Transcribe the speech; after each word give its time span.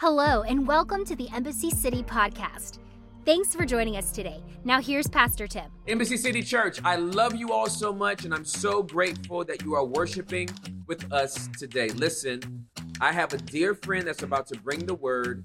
Hello, 0.00 0.40
and 0.44 0.66
welcome 0.66 1.04
to 1.04 1.14
the 1.14 1.28
Embassy 1.28 1.68
City 1.68 2.02
podcast. 2.02 2.78
Thanks 3.26 3.54
for 3.54 3.66
joining 3.66 3.98
us 3.98 4.12
today. 4.12 4.42
Now, 4.64 4.80
here's 4.80 5.06
Pastor 5.06 5.46
Tim. 5.46 5.70
Embassy 5.86 6.16
City 6.16 6.42
Church, 6.42 6.80
I 6.82 6.96
love 6.96 7.34
you 7.34 7.52
all 7.52 7.68
so 7.68 7.92
much, 7.92 8.24
and 8.24 8.32
I'm 8.32 8.46
so 8.46 8.82
grateful 8.82 9.44
that 9.44 9.62
you 9.62 9.74
are 9.74 9.84
worshiping 9.84 10.48
with 10.86 11.12
us 11.12 11.50
today. 11.58 11.90
Listen, 11.90 12.66
I 12.98 13.12
have 13.12 13.34
a 13.34 13.36
dear 13.36 13.74
friend 13.74 14.06
that's 14.06 14.22
about 14.22 14.46
to 14.46 14.58
bring 14.60 14.86
the 14.86 14.94
word. 14.94 15.44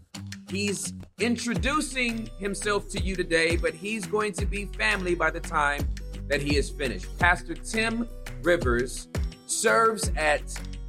He's 0.49 0.93
introducing 1.19 2.29
himself 2.39 2.87
to 2.91 3.01
you 3.01 3.17
today, 3.17 3.57
but 3.57 3.73
he's 3.73 4.05
going 4.05 4.31
to 4.31 4.45
be 4.45 4.67
family 4.67 5.15
by 5.15 5.31
the 5.31 5.41
time 5.41 5.85
that 6.29 6.41
he 6.41 6.55
is 6.55 6.69
finished. 6.69 7.19
Pastor 7.19 7.55
Tim 7.55 8.07
Rivers 8.41 9.09
serves 9.47 10.13
at 10.15 10.43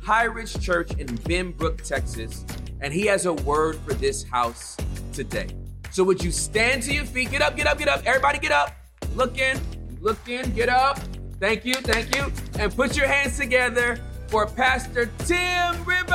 High 0.07 0.27
Ridge 0.27 0.61
Church 0.61 0.93
in 0.98 1.09
Benbrook, 1.09 1.82
Texas, 1.82 2.45
and 2.80 2.93
he 2.93 3.06
has 3.06 3.27
a 3.27 3.32
word 3.32 3.77
for 3.84 3.93
this 3.93 4.23
house 4.23 4.77
today. 5.12 5.48
So 5.91 6.05
would 6.05 6.23
you 6.23 6.30
stand 6.30 6.84
to 6.84 6.95
your 6.95 7.05
feet? 7.05 7.32
Get 7.32 7.42
up, 7.42 7.56
get 7.56 7.66
up, 7.66 7.77
get 7.77 7.88
up. 7.88 8.06
Everybody 8.06 8.38
get 8.38 8.52
up. 8.52 8.70
Look 9.16 9.37
in, 9.38 9.60
look 10.01 10.29
in, 10.29 10.55
get 10.55 10.69
up. 10.69 11.01
Thank 11.41 11.65
you, 11.65 11.74
thank 11.74 12.15
you. 12.15 12.32
And 12.56 12.73
put 12.73 12.96
your 12.96 13.09
hands 13.09 13.37
together 13.37 13.98
for 14.29 14.46
Pastor 14.46 15.10
Tim 15.24 15.84
Rivers. 15.84 16.07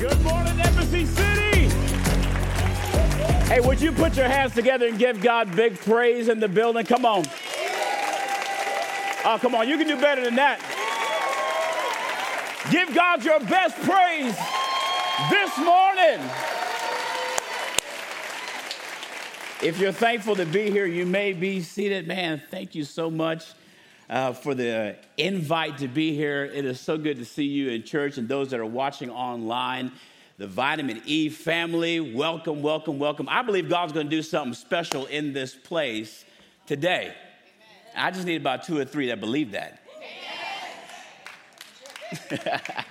Good 0.00 0.20
morning, 0.22 0.60
Embassy 0.62 1.06
City. 1.06 1.68
Hey, 3.46 3.60
would 3.60 3.80
you 3.80 3.92
put 3.92 4.16
your 4.16 4.26
hands 4.26 4.52
together 4.52 4.88
and 4.88 4.98
give 4.98 5.22
God 5.22 5.54
big 5.54 5.78
praise 5.78 6.26
in 6.26 6.40
the 6.40 6.48
building? 6.48 6.84
Come 6.86 7.06
on. 7.06 7.24
Oh, 9.28 9.38
come 9.40 9.56
on, 9.56 9.68
you 9.68 9.76
can 9.76 9.88
do 9.88 10.00
better 10.00 10.22
than 10.22 10.36
that. 10.36 10.60
Give 12.70 12.94
God 12.94 13.24
your 13.24 13.40
best 13.40 13.74
praise 13.78 14.36
this 15.28 15.58
morning. 15.58 16.24
If 19.60 19.80
you're 19.80 19.90
thankful 19.90 20.36
to 20.36 20.46
be 20.46 20.70
here, 20.70 20.86
you 20.86 21.06
may 21.06 21.32
be 21.32 21.60
seated. 21.60 22.06
Man, 22.06 22.40
thank 22.52 22.76
you 22.76 22.84
so 22.84 23.10
much 23.10 23.46
uh, 24.08 24.32
for 24.32 24.54
the 24.54 24.94
invite 25.16 25.78
to 25.78 25.88
be 25.88 26.14
here. 26.14 26.44
It 26.44 26.64
is 26.64 26.78
so 26.78 26.96
good 26.96 27.18
to 27.18 27.24
see 27.24 27.46
you 27.46 27.70
in 27.70 27.82
church 27.82 28.18
and 28.18 28.28
those 28.28 28.50
that 28.50 28.60
are 28.60 28.64
watching 28.64 29.10
online. 29.10 29.90
The 30.38 30.46
Vitamin 30.46 31.02
E 31.04 31.30
family, 31.30 31.98
welcome, 31.98 32.62
welcome, 32.62 33.00
welcome. 33.00 33.28
I 33.28 33.42
believe 33.42 33.68
God's 33.68 33.92
going 33.92 34.06
to 34.06 34.16
do 34.16 34.22
something 34.22 34.54
special 34.54 35.06
in 35.06 35.32
this 35.32 35.52
place 35.52 36.24
today. 36.66 37.12
I 37.98 38.10
just 38.10 38.26
need 38.26 38.38
about 38.38 38.64
two 38.64 38.76
or 38.78 38.84
three 38.84 39.08
that 39.08 39.20
believe 39.20 39.52
that. 39.52 39.80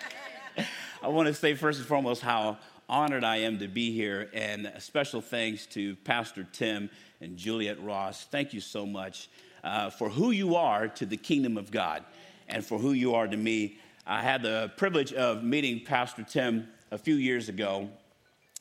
I 1.04 1.08
want 1.08 1.28
to 1.28 1.34
say 1.34 1.54
first 1.54 1.78
and 1.78 1.88
foremost 1.88 2.24
how 2.24 2.58
honored 2.90 3.24
I 3.24 3.38
am 3.38 3.60
to 3.60 3.68
be 3.68 3.92
here, 3.92 4.30
and 4.34 4.66
a 4.66 4.82
special 4.82 5.22
thanks 5.22 5.68
to 5.68 5.96
Pastor 5.98 6.44
Tim 6.52 6.90
and 7.22 7.38
Juliet 7.38 7.80
Ross. 7.84 8.26
Thank 8.26 8.52
you 8.52 8.60
so 8.60 8.84
much 8.84 9.30
uh, 9.64 9.92
for 9.92 10.10
who 10.10 10.32
you 10.32 10.56
are 10.56 10.88
to 10.88 11.06
the 11.06 11.18
kingdom 11.18 11.56
of 11.56 11.70
God 11.70 12.04
and 12.48 12.66
for 12.66 12.80
who 12.80 12.94
you 12.94 13.14
are 13.14 13.28
to 13.28 13.38
me. 13.38 13.78
I 14.08 14.22
had 14.22 14.42
the 14.42 14.72
privilege 14.76 15.14
of 15.14 15.44
meeting 15.44 15.86
Pastor 15.86 16.24
Tim 16.24 16.68
a 16.90 16.98
few 16.98 17.16
years 17.16 17.48
ago, 17.48 17.90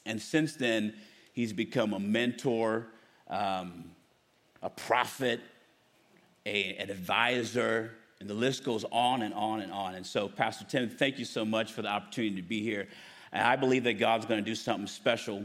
and 0.05 0.21
since 0.21 0.57
then, 0.57 0.95
he's 1.33 1.55
become 1.55 1.95
a 1.95 2.01
mentor, 2.01 2.89
um, 3.29 3.85
a 4.63 4.69
prophet, 4.69 5.41
a, 6.47 6.75
an 6.77 6.91
advisor, 6.91 7.93
and 8.21 8.29
the 8.29 8.35
list 8.35 8.65
goes 8.65 8.85
on 8.91 9.23
and 9.23 9.35
on 9.35 9.61
and 9.61 9.73
on. 9.73 9.95
And 9.95 10.07
so, 10.07 10.29
Pastor 10.29 10.65
Tim, 10.65 10.89
thank 10.89 11.19
you 11.19 11.25
so 11.25 11.45
much 11.45 11.73
for 11.73 11.83
the 11.83 11.89
opportunity 11.89 12.37
to 12.37 12.43
be 12.43 12.63
here. 12.63 12.89
And 13.33 13.43
I 13.43 13.57
believe 13.57 13.85
that 13.85 13.95
God's 13.95 14.27
going 14.27 14.43
to 14.43 14.49
do 14.49 14.55
something 14.55 14.87
special 14.87 15.45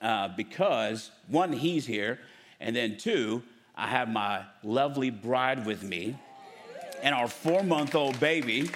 uh, 0.00 0.28
because, 0.28 1.10
one, 1.28 1.52
He's 1.52 1.86
here, 1.86 2.18
and 2.60 2.74
then 2.74 2.96
two, 2.96 3.42
I 3.76 3.88
have 3.88 4.08
my 4.08 4.42
lovely 4.62 5.10
bride 5.10 5.66
with 5.66 5.82
me 5.82 6.16
and 7.02 7.14
our 7.14 7.28
four 7.28 7.62
month 7.62 7.94
old 7.94 8.18
baby. 8.18 8.70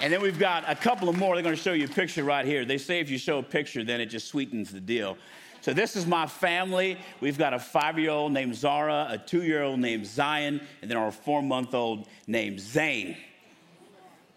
And 0.00 0.12
then 0.12 0.22
we've 0.22 0.38
got 0.38 0.64
a 0.66 0.74
couple 0.74 1.08
of 1.08 1.18
more. 1.18 1.34
They're 1.34 1.42
going 1.42 1.56
to 1.56 1.60
show 1.60 1.74
you 1.74 1.84
a 1.84 1.88
picture 1.88 2.24
right 2.24 2.46
here. 2.46 2.64
They 2.64 2.78
say 2.78 3.00
if 3.00 3.10
you 3.10 3.18
show 3.18 3.38
a 3.38 3.42
picture, 3.42 3.84
then 3.84 4.00
it 4.00 4.06
just 4.06 4.28
sweetens 4.28 4.70
the 4.70 4.80
deal. 4.80 5.18
So 5.62 5.74
this 5.74 5.94
is 5.94 6.06
my 6.06 6.26
family. 6.26 6.96
We've 7.20 7.36
got 7.36 7.52
a 7.52 7.58
five-year-old 7.58 8.32
named 8.32 8.54
Zara, 8.54 9.08
a 9.10 9.18
two-year-old 9.18 9.78
named 9.78 10.06
Zion, 10.06 10.60
and 10.80 10.90
then 10.90 10.96
our 10.96 11.10
four-month-old 11.10 12.08
named 12.26 12.60
Zane. 12.60 13.16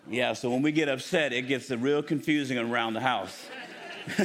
Yeah, 0.10 0.34
so 0.34 0.50
when 0.50 0.62
we 0.62 0.74
get 0.74 0.90
upset, 0.90 1.32
it 1.32 1.44
gets 1.44 1.70
real 1.72 2.04
confusing 2.04 2.58
around 2.58 2.94
the 2.94 3.00
house. 3.00 3.48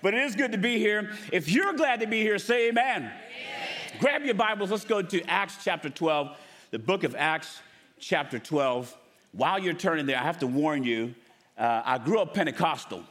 but 0.00 0.14
it 0.14 0.20
is 0.20 0.36
good 0.36 0.52
to 0.52 0.58
be 0.58 0.78
here. 0.78 1.10
If 1.32 1.48
you're 1.50 1.72
glad 1.72 2.00
to 2.00 2.06
be 2.06 2.20
here, 2.22 2.38
say 2.38 2.68
amen. 2.68 3.02
amen. 3.02 3.98
Grab 3.98 4.24
your 4.24 4.34
Bibles. 4.34 4.70
Let's 4.70 4.84
go 4.84 5.02
to 5.02 5.22
Acts 5.24 5.56
chapter 5.64 5.90
12, 5.90 6.36
the 6.70 6.78
book 6.78 7.02
of 7.02 7.16
Acts 7.16 7.60
chapter 7.98 8.38
12. 8.38 8.96
While 9.32 9.58
you're 9.58 9.74
turning 9.74 10.06
there, 10.06 10.18
I 10.18 10.22
have 10.22 10.38
to 10.38 10.46
warn 10.46 10.84
you, 10.84 11.16
uh, 11.58 11.82
I 11.84 11.98
grew 11.98 12.20
up 12.20 12.32
Pentecostal. 12.32 13.02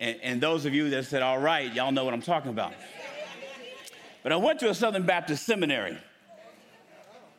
And, 0.00 0.18
and 0.22 0.40
those 0.40 0.64
of 0.64 0.74
you 0.74 0.90
that 0.90 1.06
said, 1.06 1.22
all 1.22 1.38
right, 1.38 1.72
y'all 1.72 1.92
know 1.92 2.04
what 2.04 2.14
I'm 2.14 2.22
talking 2.22 2.50
about. 2.50 2.72
But 4.22 4.32
I 4.32 4.36
went 4.36 4.60
to 4.60 4.70
a 4.70 4.74
Southern 4.74 5.04
Baptist 5.04 5.44
seminary. 5.44 5.98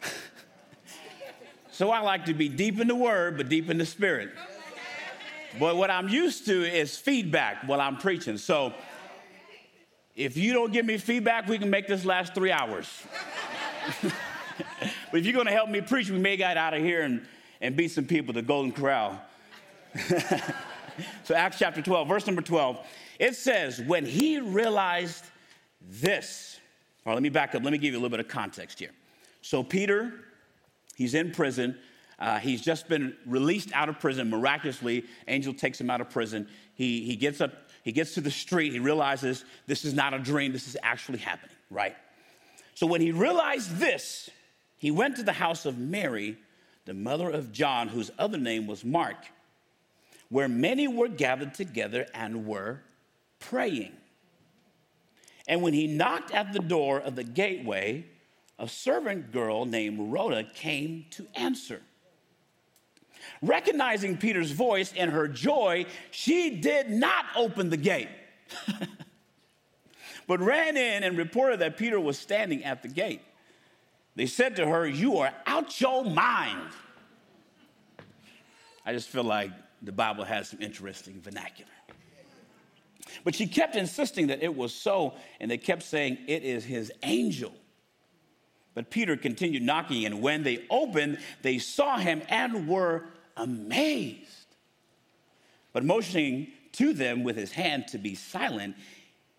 so 1.72 1.92
I 1.92 2.00
like 2.02 2.25
to 2.25 2.34
be 2.34 2.50
deep 2.50 2.80
in 2.80 2.88
the 2.88 2.96
word, 2.96 3.38
but 3.38 3.50
deep 3.50 3.70
in 3.70 3.78
the 3.78 3.86
spirit. 3.86 4.31
But 5.58 5.78
what 5.78 5.90
I'm 5.90 6.09
used 6.09 6.46
to 6.46 6.64
is 6.64 6.97
feedback 6.97 7.64
while 7.68 7.81
I'm 7.81 7.97
preaching. 7.97 8.38
So 8.38 8.74
if 10.16 10.38
you 10.38 10.53
don't 10.53 10.72
give 10.72 10.86
me 10.86 10.97
feedback, 10.97 11.47
we 11.47 11.58
can 11.58 11.70
make 11.70 11.88
this 11.88 12.06
last 12.06 12.36
three 12.36 12.52
hours. 12.52 12.88
but 14.02 14.14
if 15.14 15.26
you're 15.26 15.34
going 15.34 15.47
to 15.47 15.53
help 15.53 15.70
me 15.70 15.81
preach, 15.81 16.09
we 16.09 16.20
may 16.20 16.38
get 16.38 16.58
out 16.58 16.74
of 16.74 16.81
here 16.81 17.02
and, 17.02 17.26
and 17.62 17.76
beat 17.76 17.91
some 17.91 18.06
people 18.06 18.34
to 18.34 18.41
Golden 18.41 18.72
Corral. 18.72 19.20
so, 21.23 21.35
Acts 21.35 21.59
chapter 21.59 21.81
12, 21.81 22.07
verse 22.07 22.25
number 22.25 22.41
12, 22.41 22.85
it 23.19 23.35
says, 23.35 23.81
When 23.81 24.05
he 24.05 24.39
realized 24.39 25.25
this, 25.81 26.59
all 27.05 27.11
right, 27.11 27.15
let 27.15 27.23
me 27.23 27.29
back 27.29 27.55
up. 27.55 27.63
Let 27.63 27.71
me 27.71 27.77
give 27.77 27.93
you 27.93 27.99
a 27.99 28.01
little 28.01 28.09
bit 28.09 28.19
of 28.19 28.27
context 28.27 28.79
here. 28.79 28.91
So, 29.41 29.63
Peter, 29.63 30.13
he's 30.95 31.13
in 31.13 31.31
prison. 31.31 31.77
Uh, 32.17 32.39
he's 32.39 32.61
just 32.61 32.89
been 32.89 33.15
released 33.25 33.71
out 33.73 33.87
of 33.87 33.99
prison 33.99 34.29
miraculously. 34.29 35.05
Angel 35.27 35.53
takes 35.53 35.79
him 35.79 35.89
out 35.89 36.01
of 36.01 36.09
prison. 36.09 36.47
He, 36.75 37.01
he 37.05 37.16
gets 37.16 37.41
up, 37.41 37.53
he 37.83 37.91
gets 37.91 38.13
to 38.16 38.21
the 38.21 38.31
street. 38.31 38.73
He 38.73 38.79
realizes 38.79 39.45
this 39.67 39.85
is 39.85 39.93
not 39.93 40.13
a 40.13 40.19
dream, 40.19 40.51
this 40.51 40.67
is 40.67 40.77
actually 40.83 41.19
happening, 41.19 41.55
right? 41.69 41.95
So, 42.75 42.87
when 42.87 43.01
he 43.01 43.11
realized 43.11 43.77
this, 43.77 44.29
he 44.77 44.91
went 44.91 45.16
to 45.17 45.23
the 45.23 45.33
house 45.33 45.66
of 45.66 45.77
Mary, 45.77 46.37
the 46.85 46.93
mother 46.93 47.29
of 47.29 47.51
John, 47.51 47.87
whose 47.87 48.11
other 48.17 48.37
name 48.37 48.67
was 48.67 48.83
Mark 48.83 49.17
where 50.29 50.47
many 50.47 50.88
were 50.88 51.07
gathered 51.07 51.53
together 51.53 52.06
and 52.13 52.45
were 52.45 52.81
praying. 53.40 53.94
And 55.47 55.62
when 55.62 55.73
he 55.73 55.88
knocked 55.88 56.31
at 56.31 56.53
the 56.53 56.59
door 56.59 57.00
of 57.00 57.16
the 57.16 57.23
gateway, 57.23 58.06
a 58.59 58.67
servant 58.67 59.31
girl 59.31 59.66
named 59.66 60.12
Rhoda 60.12 60.44
came 60.44 61.06
to 61.12 61.25
answer. 61.34 61.81
Recognizing 63.41 64.17
Peter's 64.17 64.51
voice 64.51 64.94
and 64.95 65.12
her 65.12 65.28
joy, 65.28 65.85
she 66.12 66.51
did 66.51 66.90
not 66.90 67.25
open 67.35 67.69
the 67.69 67.78
gate, 67.78 68.09
but 70.28 70.40
ran 70.40 70.78
in 70.78 71.03
and 71.03 71.17
reported 71.17 71.59
that 71.59 71.78
Peter 71.78 72.00
was 72.00 72.19
standing 72.19 72.63
at 72.63 72.81
the 72.84 72.88
gate. 72.88 73.22
They 74.16 74.25
said 74.25 74.56
to 74.57 74.67
her, 74.67 74.85
You 74.85 75.17
are 75.17 75.34
out 75.46 75.79
your 75.79 76.03
mind. 76.03 76.69
I 78.85 78.93
just 78.93 79.09
feel 79.09 79.23
like 79.23 79.52
the 79.81 79.91
Bible 79.91 80.23
has 80.23 80.49
some 80.49 80.61
interesting 80.61 81.22
vernacular. 81.22 81.72
But 83.23 83.35
she 83.35 83.47
kept 83.47 83.76
insisting 83.76 84.28
that 84.28 84.43
it 84.43 84.55
was 84.55 84.73
so, 84.73 85.14
and 85.40 85.49
they 85.49 85.58
kept 85.58 85.84
saying, 85.84 86.20
It 86.28 86.43
is 86.43 86.64
his 86.64 86.91
angel. 87.03 87.53
But 88.73 88.90
Peter 88.90 89.17
continued 89.17 89.64
knocking, 89.64 90.05
and 90.05 90.22
when 90.22 90.43
they 90.43 90.66
opened, 90.70 91.20
they 91.41 91.58
saw 91.58 91.97
him 91.97 92.22
and 92.29 92.67
were 92.67 93.05
amazed. 93.35 94.55
But 95.73 95.84
motioning 95.84 96.47
to 96.73 96.93
them 96.93 97.23
with 97.23 97.35
his 97.35 97.52
hand 97.52 97.87
to 97.90 97.97
be 97.97 98.16
silent, 98.16 98.76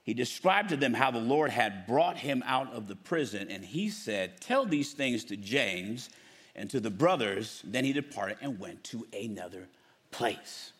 he 0.03 0.15
described 0.15 0.71
to 0.71 0.77
them 0.77 0.95
how 0.95 1.11
the 1.11 1.21
Lord 1.21 1.51
had 1.51 1.87
brought 1.87 2.17
him 2.17 2.43
out 2.47 2.73
of 2.73 2.89
the 2.89 2.97
prison, 2.97 3.49
and 3.51 3.65
he 3.65 3.89
said, 3.89 4.41
Tell 4.41 4.67
these 4.67 4.93
things 4.93 5.25
to 5.27 5.37
James 5.37 6.11
and 6.57 6.69
to 6.71 6.81
the 6.81 6.91
brothers. 6.91 7.63
Then 7.65 7.85
he 7.85 7.93
departed 7.93 8.39
and 8.41 8.59
went 8.59 8.83
to 8.85 9.07
another 9.13 9.69
place. 10.11 10.73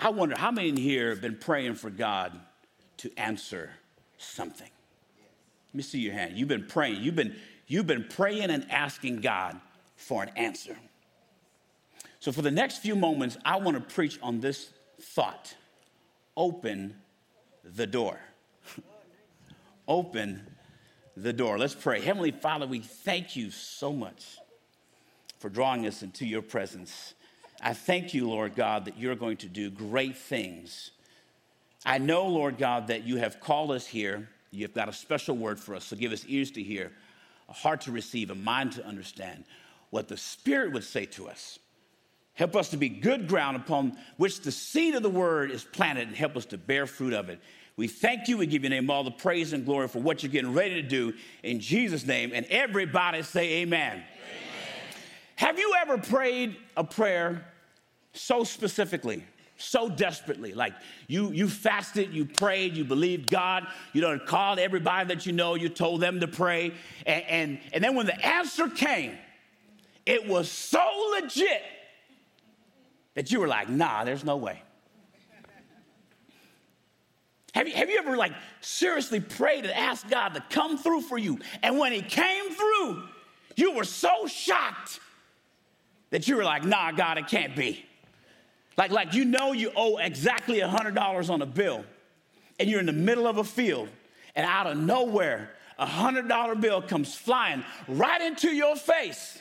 I 0.00 0.10
wonder 0.10 0.36
how 0.36 0.50
many 0.50 0.68
in 0.68 0.76
here 0.76 1.10
have 1.10 1.20
been 1.20 1.36
praying 1.36 1.74
for 1.74 1.90
God 1.90 2.38
to 2.98 3.10
answer 3.16 3.70
something? 4.18 4.68
Let 5.72 5.74
me 5.74 5.82
see 5.82 6.00
your 6.00 6.12
hand. 6.12 6.36
You've 6.36 6.48
been 6.48 6.66
praying. 6.66 7.02
You've 7.02 7.16
been, 7.16 7.36
you've 7.66 7.86
been 7.86 8.04
praying 8.04 8.50
and 8.50 8.70
asking 8.70 9.20
God 9.20 9.60
for 9.96 10.22
an 10.22 10.30
answer. 10.36 10.76
So, 12.20 12.30
for 12.30 12.42
the 12.42 12.50
next 12.50 12.78
few 12.78 12.94
moments, 12.94 13.36
I 13.44 13.56
want 13.56 13.76
to 13.76 13.94
preach 13.94 14.18
on 14.22 14.40
this 14.40 14.70
thought 15.00 15.54
open 16.36 16.94
the 17.64 17.86
door. 17.86 18.18
open 19.88 20.46
the 21.16 21.32
door. 21.32 21.58
Let's 21.58 21.74
pray. 21.74 22.00
Heavenly 22.00 22.30
Father, 22.30 22.66
we 22.66 22.80
thank 22.80 23.36
you 23.36 23.50
so 23.50 23.92
much 23.92 24.38
for 25.38 25.48
drawing 25.48 25.86
us 25.86 26.02
into 26.02 26.26
your 26.26 26.42
presence. 26.42 27.14
I 27.62 27.74
thank 27.74 28.12
you, 28.12 28.28
Lord 28.28 28.56
God, 28.56 28.86
that 28.86 28.98
you're 28.98 29.14
going 29.14 29.36
to 29.38 29.46
do 29.46 29.70
great 29.70 30.16
things. 30.16 30.90
I 31.86 31.98
know, 31.98 32.26
Lord 32.26 32.58
God, 32.58 32.88
that 32.88 33.04
you 33.04 33.18
have 33.18 33.40
called 33.40 33.70
us 33.70 33.86
here. 33.86 34.28
You've 34.50 34.74
got 34.74 34.88
a 34.88 34.92
special 34.92 35.36
word 35.36 35.60
for 35.60 35.74
us, 35.74 35.84
so 35.84 35.96
give 35.96 36.12
us 36.12 36.24
ears 36.26 36.50
to 36.52 36.62
hear, 36.62 36.92
a 37.48 37.52
heart 37.52 37.82
to 37.82 37.92
receive, 37.92 38.30
a 38.30 38.34
mind 38.34 38.72
to 38.72 38.84
understand 38.84 39.44
what 39.90 40.08
the 40.08 40.16
Spirit 40.16 40.72
would 40.72 40.84
say 40.84 41.06
to 41.06 41.28
us. 41.28 41.58
Help 42.34 42.56
us 42.56 42.70
to 42.70 42.76
be 42.76 42.88
good 42.88 43.28
ground 43.28 43.56
upon 43.56 43.96
which 44.16 44.40
the 44.40 44.50
seed 44.50 44.94
of 44.94 45.02
the 45.02 45.10
word 45.10 45.50
is 45.50 45.64
planted 45.64 46.08
and 46.08 46.16
help 46.16 46.36
us 46.36 46.46
to 46.46 46.58
bear 46.58 46.86
fruit 46.86 47.12
of 47.12 47.28
it. 47.28 47.40
We 47.76 47.88
thank 47.88 48.28
you. 48.28 48.38
We 48.38 48.46
give 48.46 48.62
your 48.62 48.70
name 48.70 48.90
all 48.90 49.04
the 49.04 49.10
praise 49.10 49.52
and 49.52 49.64
glory 49.64 49.88
for 49.88 50.00
what 50.00 50.22
you're 50.22 50.32
getting 50.32 50.52
ready 50.52 50.74
to 50.80 50.82
do 50.82 51.14
in 51.42 51.60
Jesus' 51.60 52.06
name. 52.06 52.32
And 52.34 52.46
everybody 52.46 53.22
say, 53.22 53.62
Amen. 53.62 53.92
amen. 53.92 54.04
Have 55.36 55.58
you 55.58 55.74
ever 55.80 55.98
prayed 55.98 56.56
a 56.76 56.84
prayer 56.84 57.51
so 58.12 58.44
specifically, 58.44 59.24
so 59.56 59.88
desperately? 59.88 60.52
Like 60.54 60.74
you, 61.06 61.30
you 61.30 61.48
fasted, 61.48 62.12
you 62.12 62.24
prayed, 62.24 62.76
you 62.76 62.84
believed 62.84 63.30
God, 63.30 63.66
you 63.92 64.00
know, 64.00 64.18
called 64.18 64.58
everybody 64.58 65.08
that 65.08 65.26
you 65.26 65.32
know, 65.32 65.54
you 65.54 65.68
told 65.68 66.00
them 66.00 66.20
to 66.20 66.28
pray. 66.28 66.72
And, 67.06 67.24
and, 67.24 67.60
and 67.72 67.84
then 67.84 67.94
when 67.94 68.06
the 68.06 68.26
answer 68.26 68.68
came, 68.68 69.16
it 70.04 70.26
was 70.26 70.50
so 70.50 70.82
legit 71.20 71.62
that 73.14 73.30
you 73.30 73.40
were 73.40 73.48
like, 73.48 73.68
nah, 73.68 74.04
there's 74.04 74.24
no 74.24 74.36
way. 74.36 74.62
Have 77.54 77.68
you, 77.68 77.74
have 77.74 77.90
you 77.90 77.98
ever 77.98 78.16
like 78.16 78.32
seriously 78.62 79.20
prayed 79.20 79.64
and 79.64 79.72
asked 79.74 80.08
God 80.08 80.30
to 80.30 80.44
come 80.48 80.78
through 80.78 81.02
for 81.02 81.18
you? 81.18 81.38
And 81.62 81.78
when 81.78 81.92
he 81.92 82.00
came 82.00 82.50
through, 82.50 83.02
you 83.56 83.72
were 83.72 83.84
so 83.84 84.26
shocked 84.26 85.00
that 86.10 86.26
you 86.28 86.36
were 86.36 86.44
like, 86.44 86.64
nah, 86.64 86.92
God, 86.92 87.18
it 87.18 87.28
can't 87.28 87.54
be. 87.54 87.84
Like, 88.76 88.90
like 88.90 89.14
you 89.14 89.24
know 89.24 89.52
you 89.52 89.70
owe 89.76 89.98
exactly 89.98 90.60
$100 90.60 91.30
on 91.30 91.42
a 91.42 91.46
bill, 91.46 91.84
and 92.58 92.68
you're 92.68 92.80
in 92.80 92.86
the 92.86 92.92
middle 92.92 93.26
of 93.26 93.38
a 93.38 93.44
field, 93.44 93.88
and 94.34 94.46
out 94.46 94.66
of 94.66 94.76
nowhere, 94.76 95.50
a 95.78 95.86
$100 95.86 96.60
bill 96.60 96.82
comes 96.82 97.14
flying 97.14 97.64
right 97.88 98.20
into 98.22 98.48
your 98.48 98.76
face. 98.76 99.38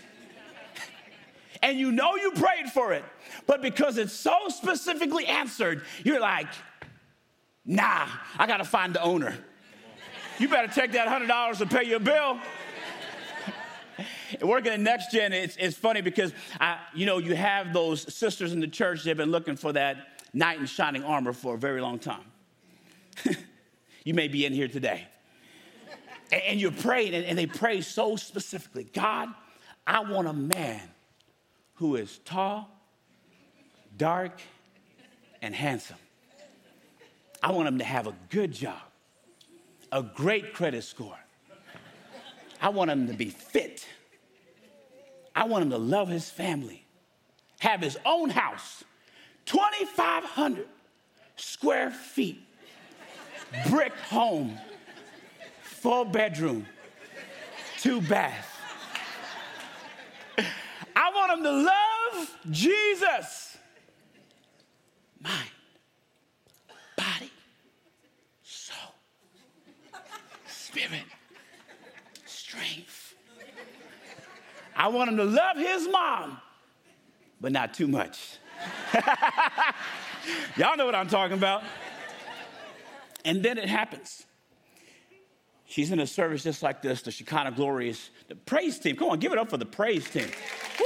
and 1.62 1.80
you 1.80 1.92
know 1.92 2.16
you 2.16 2.32
prayed 2.32 2.70
for 2.74 2.94
it, 2.94 3.04
but 3.48 3.62
because 3.62 3.98
it's 3.98 4.14
so 4.14 4.36
specifically 4.50 5.26
answered, 5.26 5.84
you're 6.04 6.20
like, 6.20 6.48
nah, 7.66 8.08
I 8.38 8.48
gotta 8.48 8.66
find 8.66 8.94
the 8.94 9.02
owner. 9.02 9.38
You 10.40 10.50
better 10.50 10.74
take 10.74 10.94
that 10.94 11.08
$100 11.08 11.58
to 11.60 11.66
pay 11.68 11.84
your 11.84 12.00
bill. 12.00 12.40
Working 14.42 14.74
at 14.74 14.80
Next 14.80 15.12
Gen, 15.12 15.34
it's, 15.34 15.56
it's 15.58 15.78
funny 15.78 16.02
because, 16.02 16.34
I, 16.60 16.80
you 16.94 17.06
know, 17.06 17.18
you 17.18 17.36
have 17.36 17.74
those 17.74 18.14
sisters 18.14 18.54
in 18.54 18.60
the 18.60 18.68
church, 18.68 19.04
they've 19.04 19.18
been 19.18 19.32
looking 19.32 19.56
for 19.56 19.74
that 19.74 20.22
knight 20.34 20.60
in 20.60 20.66
shining 20.66 21.04
armor 21.04 21.34
for 21.34 21.56
a 21.56 21.58
very 21.58 21.82
long 21.82 22.00
time. 22.00 22.24
you 24.04 24.14
may 24.14 24.28
be 24.28 24.46
in 24.46 24.54
here 24.54 24.68
today. 24.68 25.08
and, 26.32 26.42
and 26.44 26.62
you're 26.62 26.72
praying, 26.72 27.14
and, 27.14 27.26
and 27.26 27.38
they 27.38 27.48
pray 27.48 27.82
so 27.82 28.16
specifically 28.16 28.86
God, 28.86 29.30
I 29.86 30.02
want 30.02 30.28
a 30.28 30.34
man 30.34 30.82
who 31.76 31.96
is 31.96 32.20
tall, 32.26 32.70
dark, 33.98 34.40
and 35.42 35.56
handsome. 35.56 35.98
I 37.44 37.52
want 37.52 37.68
him 37.68 37.80
to 37.80 37.84
have 37.84 38.06
a 38.06 38.16
good 38.30 38.52
job, 38.52 38.82
a 39.92 40.04
great 40.04 40.54
credit 40.54 40.84
score. 40.84 41.18
I 42.62 42.70
want 42.70 42.92
him 42.92 43.08
to 43.08 43.14
be 43.14 43.30
fit. 43.30 43.86
I 45.36 45.46
want 45.46 45.64
him 45.64 45.70
to 45.72 45.78
love 45.78 46.10
his 46.10 46.30
family, 46.30 46.86
have 47.60 47.82
his 47.82 47.98
own 48.06 48.30
house, 48.30 48.84
2,500 49.46 50.68
square 51.36 51.90
feet, 51.92 52.42
brick 53.70 53.94
home, 53.94 54.58
four 55.62 56.06
bedroom, 56.06 56.68
two 57.80 58.02
bath. 58.02 58.48
I 60.96 61.12
want 61.16 61.32
him 61.32 61.44
to 61.44 61.52
love 61.52 62.38
Jesus. 62.52 63.58
Mind, 65.20 65.50
body, 66.96 67.32
soul, 68.44 68.94
spirit, 70.48 71.06
strength. 72.26 73.16
I 74.82 74.88
want 74.88 75.12
him 75.12 75.18
to 75.18 75.26
love 75.26 75.58
his 75.58 75.88
mom, 75.90 76.42
but 77.40 77.52
not 77.52 77.76
too 77.76 77.88
much. 77.88 78.38
Y'all 80.58 80.76
know 80.76 80.88
what 80.88 80.96
I'm 80.96 81.08
talking 81.08 81.38
about. 81.38 81.62
And 83.24 83.44
then 83.44 83.60
it 83.60 83.70
happens. 83.70 84.26
She's 85.68 85.92
in 85.92 86.00
a 86.00 86.08
service 86.08 86.42
just 86.42 86.64
like 86.64 86.82
this, 86.82 87.04
the 87.04 87.12
Shekinah 87.12 87.52
Glorious, 87.52 88.10
the 88.28 88.34
praise 88.34 88.80
team. 88.80 88.96
Come 88.96 89.10
on, 89.10 89.20
give 89.20 89.32
it 89.32 89.38
up 89.38 89.52
for 89.52 89.58
the 89.58 89.68
praise 89.68 90.10
team. 90.10 90.26
Woo. 90.80 90.86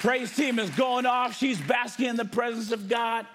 Praise 0.00 0.34
team 0.34 0.58
is 0.58 0.70
going 0.70 1.06
off. 1.06 1.38
She's 1.38 1.60
basking 1.60 2.06
in 2.06 2.16
the 2.16 2.24
presence 2.24 2.72
of 2.72 2.88
God. 2.88 3.26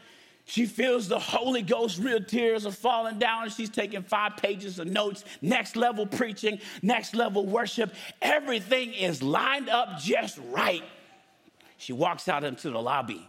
She 0.49 0.65
feels 0.65 1.09
the 1.09 1.19
Holy 1.19 1.61
Ghost, 1.61 1.99
real 1.99 2.23
tears 2.23 2.65
are 2.65 2.71
falling 2.71 3.19
down, 3.19 3.43
and 3.43 3.51
she's 3.51 3.69
taking 3.69 4.01
five 4.01 4.37
pages 4.37 4.79
of 4.79 4.87
notes. 4.87 5.25
Next 5.41 5.75
level 5.75 6.05
preaching, 6.07 6.61
next 6.81 7.15
level 7.15 7.45
worship. 7.45 7.93
Everything 8.21 8.93
is 8.93 9.21
lined 9.21 9.67
up 9.67 9.99
just 9.99 10.39
right. 10.47 10.85
She 11.75 11.91
walks 11.91 12.29
out 12.29 12.45
into 12.45 12.69
the 12.69 12.81
lobby, 12.81 13.27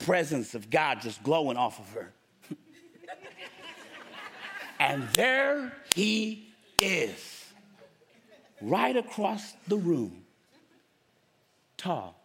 presence 0.00 0.56
of 0.56 0.68
God 0.70 1.02
just 1.02 1.22
glowing 1.22 1.56
off 1.56 1.78
of 1.78 1.88
her. 1.92 2.12
and 4.80 5.08
there 5.10 5.72
he 5.94 6.52
is, 6.80 7.44
right 8.60 8.96
across 8.96 9.52
the 9.68 9.76
room, 9.76 10.24
tall, 11.76 12.17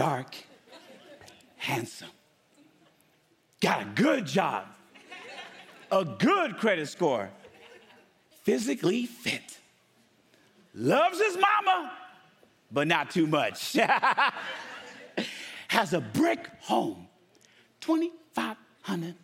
dark, 0.00 0.34
handsome, 1.58 2.08
got 3.60 3.82
a 3.82 3.84
good 3.84 4.24
job, 4.24 4.64
a 5.92 6.06
good 6.06 6.56
credit 6.56 6.88
score, 6.88 7.28
physically 8.42 9.04
fit, 9.04 9.58
loves 10.74 11.20
his 11.20 11.36
mama, 11.36 11.92
but 12.72 12.88
not 12.88 13.10
too 13.10 13.26
much, 13.26 13.74
has 15.68 15.92
a 15.92 16.00
brick 16.00 16.48
home, 16.62 17.06
2,500 17.82 19.14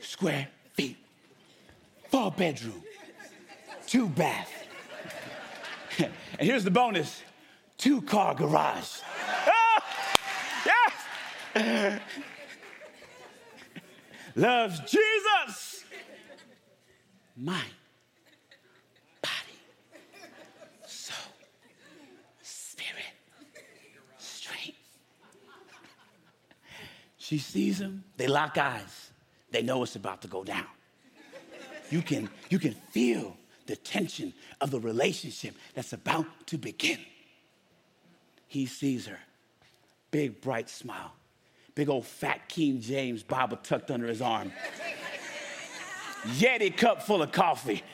square 0.00 0.48
feet, 0.72 0.96
four 2.08 2.30
bedroom, 2.30 2.82
two 3.86 4.08
bath. 4.08 4.50
and 5.98 6.10
here's 6.40 6.64
the 6.64 6.70
bonus 6.70 7.22
two 7.76 8.00
car 8.00 8.34
garage. 8.34 9.00
Loves 14.36 14.80
Jesus. 14.80 15.84
Mind, 17.36 17.64
body, 19.22 19.58
soul, 20.86 21.32
spirit, 22.42 22.96
strength. 24.18 24.76
She 27.18 27.38
sees 27.38 27.80
him, 27.80 28.04
they 28.16 28.26
lock 28.26 28.56
eyes. 28.58 29.10
They 29.50 29.62
know 29.62 29.82
it's 29.82 29.96
about 29.96 30.22
to 30.22 30.28
go 30.28 30.44
down. 30.44 30.66
You 31.90 32.02
can, 32.02 32.28
you 32.50 32.58
can 32.58 32.72
feel 32.72 33.36
the 33.66 33.76
tension 33.76 34.32
of 34.60 34.70
the 34.70 34.80
relationship 34.80 35.54
that's 35.74 35.92
about 35.92 36.26
to 36.46 36.58
begin. 36.58 36.98
He 38.48 38.66
sees 38.66 39.06
her, 39.06 39.18
big, 40.10 40.40
bright 40.40 40.68
smile 40.68 41.12
big 41.76 41.88
old 41.90 42.06
fat 42.06 42.48
King 42.48 42.80
James 42.80 43.22
Bible 43.22 43.58
tucked 43.58 43.92
under 43.92 44.08
his 44.08 44.20
arm. 44.20 44.50
Yeti 46.24 46.76
cup 46.76 47.02
full 47.02 47.22
of 47.22 47.30
coffee. 47.30 47.84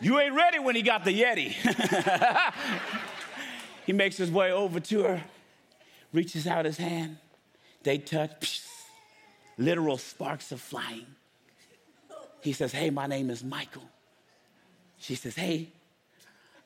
You 0.00 0.20
ain't 0.20 0.34
ready 0.34 0.58
when 0.60 0.76
he 0.76 0.82
got 0.82 1.04
the 1.04 1.22
Yeti. 1.22 1.54
he 3.86 3.92
makes 3.94 4.18
his 4.18 4.30
way 4.30 4.52
over 4.52 4.78
to 4.78 5.02
her, 5.02 5.24
reaches 6.12 6.46
out 6.46 6.66
his 6.66 6.76
hand. 6.76 7.16
They 7.82 7.96
touch, 7.96 8.40
psh, 8.40 8.66
literal 9.56 9.96
sparks 9.96 10.52
of 10.52 10.60
flying. 10.60 11.06
He 12.42 12.52
says, 12.52 12.72
Hey, 12.72 12.90
my 12.90 13.06
name 13.06 13.30
is 13.30 13.42
Michael. 13.42 13.88
She 14.98 15.14
says, 15.14 15.34
Hey, 15.34 15.68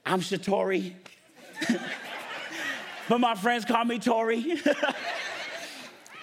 I'm 0.04 0.20
Shatori. 0.20 0.94
but 3.08 3.20
my 3.20 3.36
friends 3.36 3.64
call 3.64 3.84
me 3.84 4.00
Tori. 4.00 4.60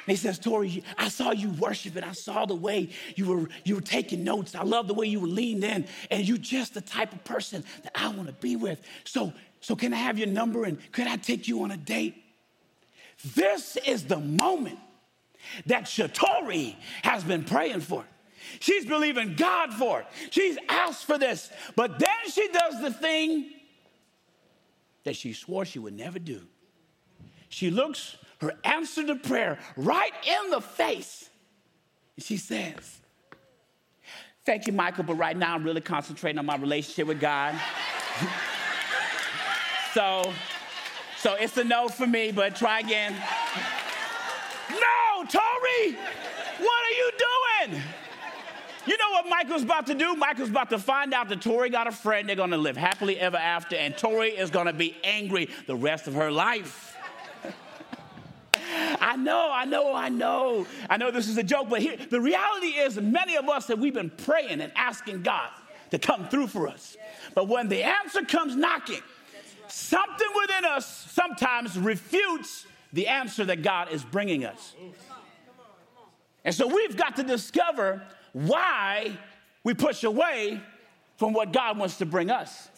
he 0.07 0.15
says, 0.15 0.39
Tori, 0.39 0.83
I 0.97 1.09
saw 1.09 1.31
you 1.31 1.49
worshiping. 1.49 2.03
I 2.03 2.13
saw 2.13 2.45
the 2.45 2.55
way 2.55 2.89
you 3.15 3.27
were, 3.27 3.49
you 3.65 3.75
were 3.75 3.81
taking 3.81 4.23
notes. 4.23 4.55
I 4.55 4.63
love 4.63 4.87
the 4.87 4.93
way 4.93 5.05
you 5.05 5.19
were 5.19 5.27
leaned 5.27 5.63
in. 5.63 5.85
And 6.09 6.27
you're 6.27 6.37
just 6.37 6.73
the 6.73 6.81
type 6.81 7.11
of 7.11 7.23
person 7.25 7.63
that 7.83 7.91
I 7.93 8.07
want 8.09 8.27
to 8.27 8.33
be 8.33 8.55
with. 8.55 8.81
So, 9.03 9.33
so 9.59 9.75
can 9.75 9.93
I 9.93 9.97
have 9.97 10.17
your 10.17 10.27
number 10.27 10.63
and 10.63 10.79
could 10.93 11.07
I 11.07 11.17
take 11.17 11.47
you 11.47 11.63
on 11.63 11.71
a 11.71 11.77
date? 11.77 12.23
This 13.35 13.77
is 13.85 14.05
the 14.05 14.19
moment 14.19 14.79
that 15.65 15.83
Shatori 15.83 16.75
has 17.03 17.23
been 17.23 17.43
praying 17.43 17.81
for. 17.81 18.05
She's 18.59 18.85
believing 18.85 19.35
God 19.35 19.73
for 19.73 20.01
it. 20.01 20.07
She's 20.29 20.57
asked 20.69 21.05
for 21.05 21.17
this. 21.17 21.51
But 21.75 21.99
then 21.99 22.31
she 22.31 22.47
does 22.47 22.81
the 22.81 22.91
thing 22.91 23.49
that 25.03 25.17
she 25.17 25.33
swore 25.33 25.65
she 25.65 25.79
would 25.79 25.95
never 25.95 26.19
do. 26.19 26.41
She 27.49 27.71
looks 27.71 28.17
her 28.39 28.53
answer 28.63 29.05
to 29.07 29.15
prayer 29.15 29.57
right 29.75 30.11
in 30.25 30.51
the 30.51 30.61
face. 30.61 31.29
And 32.15 32.25
she 32.25 32.37
says, 32.37 32.99
Thank 34.45 34.65
you, 34.65 34.71
Michael, 34.71 35.03
but 35.03 35.15
right 35.15 35.35
now 35.35 35.55
I'm 35.55 35.65
really 35.65 35.81
concentrating 35.81 36.39
on 36.39 36.45
my 36.45 36.55
relationship 36.55 37.07
with 37.07 37.19
God. 37.19 37.53
so, 39.93 40.33
so 41.17 41.33
it's 41.33 41.57
a 41.57 41.65
no 41.65 41.89
for 41.89 42.07
me, 42.07 42.31
but 42.31 42.55
try 42.55 42.79
again. 42.79 43.13
No, 44.71 45.25
Tori, 45.25 45.97
what 46.59 46.85
are 46.85 46.97
you 46.97 47.11
doing? 47.67 47.81
You 48.85 48.97
know 48.97 49.11
what 49.11 49.25
Michael's 49.29 49.63
about 49.63 49.87
to 49.87 49.95
do? 49.95 50.15
Michael's 50.15 50.49
about 50.49 50.69
to 50.69 50.79
find 50.79 51.13
out 51.13 51.27
that 51.27 51.41
Tori 51.41 51.69
got 51.69 51.87
a 51.87 51.91
friend. 51.91 52.29
They're 52.29 52.37
going 52.37 52.51
to 52.51 52.57
live 52.57 52.77
happily 52.77 53.19
ever 53.19 53.35
after, 53.35 53.75
and 53.75 53.97
Tori 53.97 54.29
is 54.29 54.49
going 54.49 54.67
to 54.67 54.73
be 54.73 54.95
angry 55.03 55.49
the 55.65 55.75
rest 55.75 56.07
of 56.07 56.13
her 56.13 56.31
life. 56.31 56.96
I 58.99 59.15
know, 59.15 59.49
I 59.51 59.65
know, 59.65 59.93
I 59.93 60.09
know. 60.09 60.65
I 60.89 60.97
know 60.97 61.11
this 61.11 61.27
is 61.27 61.37
a 61.37 61.43
joke, 61.43 61.69
but 61.69 61.81
here, 61.81 61.97
the 62.09 62.21
reality 62.21 62.67
is 62.67 62.99
many 62.99 63.35
of 63.35 63.49
us 63.49 63.67
that 63.67 63.79
we've 63.79 63.93
been 63.93 64.09
praying 64.09 64.61
and 64.61 64.71
asking 64.75 65.23
God 65.23 65.49
to 65.91 65.99
come 65.99 66.27
through 66.29 66.47
for 66.47 66.67
us. 66.67 66.97
But 67.33 67.47
when 67.47 67.69
the 67.69 67.83
answer 67.83 68.23
comes 68.23 68.55
knocking, 68.55 69.01
something 69.67 70.27
within 70.41 70.65
us 70.65 70.85
sometimes 71.11 71.77
refutes 71.77 72.65
the 72.93 73.07
answer 73.07 73.45
that 73.45 73.61
God 73.61 73.91
is 73.91 74.03
bringing 74.03 74.45
us. 74.45 74.75
And 76.43 76.55
so 76.55 76.67
we've 76.67 76.95
got 76.95 77.15
to 77.17 77.23
discover 77.23 78.01
why 78.33 79.17
we 79.63 79.73
push 79.73 80.03
away 80.03 80.61
from 81.17 81.33
what 81.33 81.51
God 81.51 81.77
wants 81.77 81.97
to 81.97 82.05
bring 82.05 82.29
us. 82.29 82.69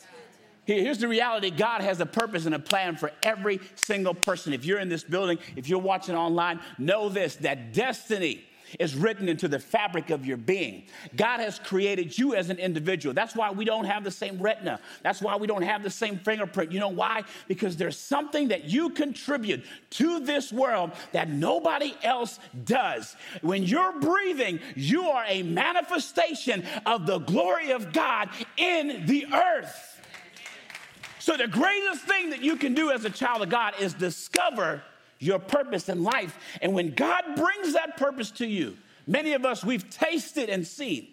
Here's 0.77 0.99
the 0.99 1.07
reality 1.07 1.49
God 1.49 1.81
has 1.81 1.99
a 1.99 2.05
purpose 2.05 2.45
and 2.45 2.53
a 2.53 2.59
plan 2.59 2.95
for 2.95 3.11
every 3.23 3.59
single 3.75 4.13
person. 4.13 4.53
If 4.53 4.65
you're 4.65 4.79
in 4.79 4.87
this 4.87 5.03
building, 5.03 5.39
if 5.55 5.67
you're 5.67 5.79
watching 5.79 6.15
online, 6.15 6.59
know 6.77 7.09
this 7.09 7.37
that 7.37 7.73
destiny 7.73 8.43
is 8.77 8.95
written 8.95 9.27
into 9.27 9.47
the 9.47 9.57
fabric 9.57 10.11
of 10.11 10.27
your 10.27 10.37
being. 10.37 10.83
God 11.15 11.39
has 11.39 11.57
created 11.57 12.15
you 12.15 12.35
as 12.35 12.51
an 12.51 12.59
individual. 12.59 13.15
That's 13.15 13.35
why 13.35 13.49
we 13.49 13.65
don't 13.65 13.85
have 13.85 14.03
the 14.03 14.11
same 14.11 14.37
retina. 14.37 14.79
That's 15.01 15.23
why 15.23 15.37
we 15.37 15.47
don't 15.47 15.63
have 15.63 15.81
the 15.81 15.89
same 15.89 16.19
fingerprint. 16.19 16.71
You 16.71 16.79
know 16.79 16.89
why? 16.89 17.23
Because 17.47 17.75
there's 17.75 17.97
something 17.97 18.49
that 18.49 18.65
you 18.65 18.91
contribute 18.91 19.65
to 19.91 20.19
this 20.19 20.53
world 20.53 20.91
that 21.13 21.29
nobody 21.29 21.95
else 22.03 22.37
does. 22.63 23.15
When 23.41 23.63
you're 23.63 23.99
breathing, 23.99 24.59
you 24.75 25.09
are 25.09 25.25
a 25.27 25.41
manifestation 25.41 26.63
of 26.85 27.07
the 27.07 27.17
glory 27.17 27.71
of 27.71 27.91
God 27.91 28.29
in 28.55 29.07
the 29.07 29.25
earth. 29.33 29.98
So, 31.19 31.35
the 31.35 31.47
greatest 31.47 32.03
thing 32.03 32.29
that 32.29 32.41
you 32.41 32.55
can 32.55 32.73
do 32.73 32.91
as 32.91 33.05
a 33.05 33.09
child 33.09 33.41
of 33.41 33.49
God 33.49 33.73
is 33.79 33.93
discover 33.93 34.81
your 35.19 35.37
purpose 35.37 35.89
in 35.89 36.03
life. 36.03 36.37
And 36.61 36.73
when 36.73 36.93
God 36.95 37.23
brings 37.35 37.73
that 37.73 37.97
purpose 37.97 38.31
to 38.31 38.47
you, 38.47 38.77
many 39.05 39.33
of 39.33 39.45
us, 39.45 39.63
we've 39.63 39.89
tasted 39.89 40.49
and 40.49 40.65
seen. 40.65 41.09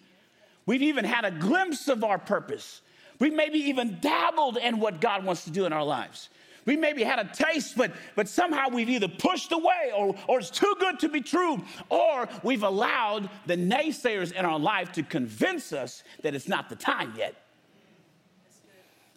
We've 0.65 0.83
even 0.83 1.05
had 1.05 1.25
a 1.25 1.31
glimpse 1.31 1.89
of 1.89 2.05
our 2.05 2.19
purpose. 2.19 2.83
We've 3.19 3.35
maybe 3.35 3.59
even 3.59 3.99
dabbled 4.01 4.59
in 4.59 4.79
what 4.79 5.01
God 5.01 5.25
wants 5.25 5.45
to 5.45 5.51
do 5.51 5.65
in 5.65 5.73
our 5.73 5.85
lives. 5.85 6.29
We 6.67 6.77
maybe 6.77 7.05
had 7.05 7.21
a 7.21 7.25
taste, 7.25 7.77
but, 7.77 7.93
but 8.17 8.29
somehow 8.29 8.69
we've 8.69 8.91
either 8.91 9.09
pushed 9.09 9.53
away 9.53 9.93
or, 9.97 10.17
or 10.27 10.41
it's 10.41 10.51
too 10.51 10.75
good 10.81 10.99
to 11.01 11.09
be 11.09 11.21
true, 11.21 11.63
or 11.89 12.29
we've 12.43 12.65
allowed 12.65 13.31
the 13.47 13.57
naysayers 13.57 14.33
in 14.33 14.45
our 14.45 14.59
life 14.59 14.93
to 14.93 15.05
convince 15.05 15.73
us 15.73 16.03
that 16.23 16.35
it's 16.35 16.49
not 16.49 16.69
the 16.69 16.75
time 16.75 17.15
yet. 17.17 17.37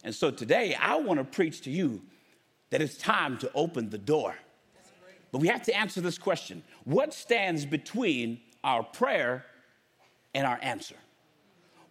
And 0.03 0.15
so 0.15 0.31
today, 0.31 0.75
I 0.75 0.95
want 0.95 1.19
to 1.19 1.23
preach 1.23 1.61
to 1.61 1.71
you 1.71 2.01
that 2.69 2.81
it's 2.81 2.97
time 2.97 3.37
to 3.39 3.51
open 3.53 3.89
the 3.89 3.97
door. 3.97 4.35
But 5.31 5.39
we 5.39 5.47
have 5.47 5.63
to 5.63 5.75
answer 5.77 6.01
this 6.01 6.17
question 6.17 6.63
What 6.85 7.13
stands 7.13 7.65
between 7.65 8.39
our 8.63 8.83
prayer 8.83 9.45
and 10.33 10.45
our 10.45 10.59
answer? 10.61 10.95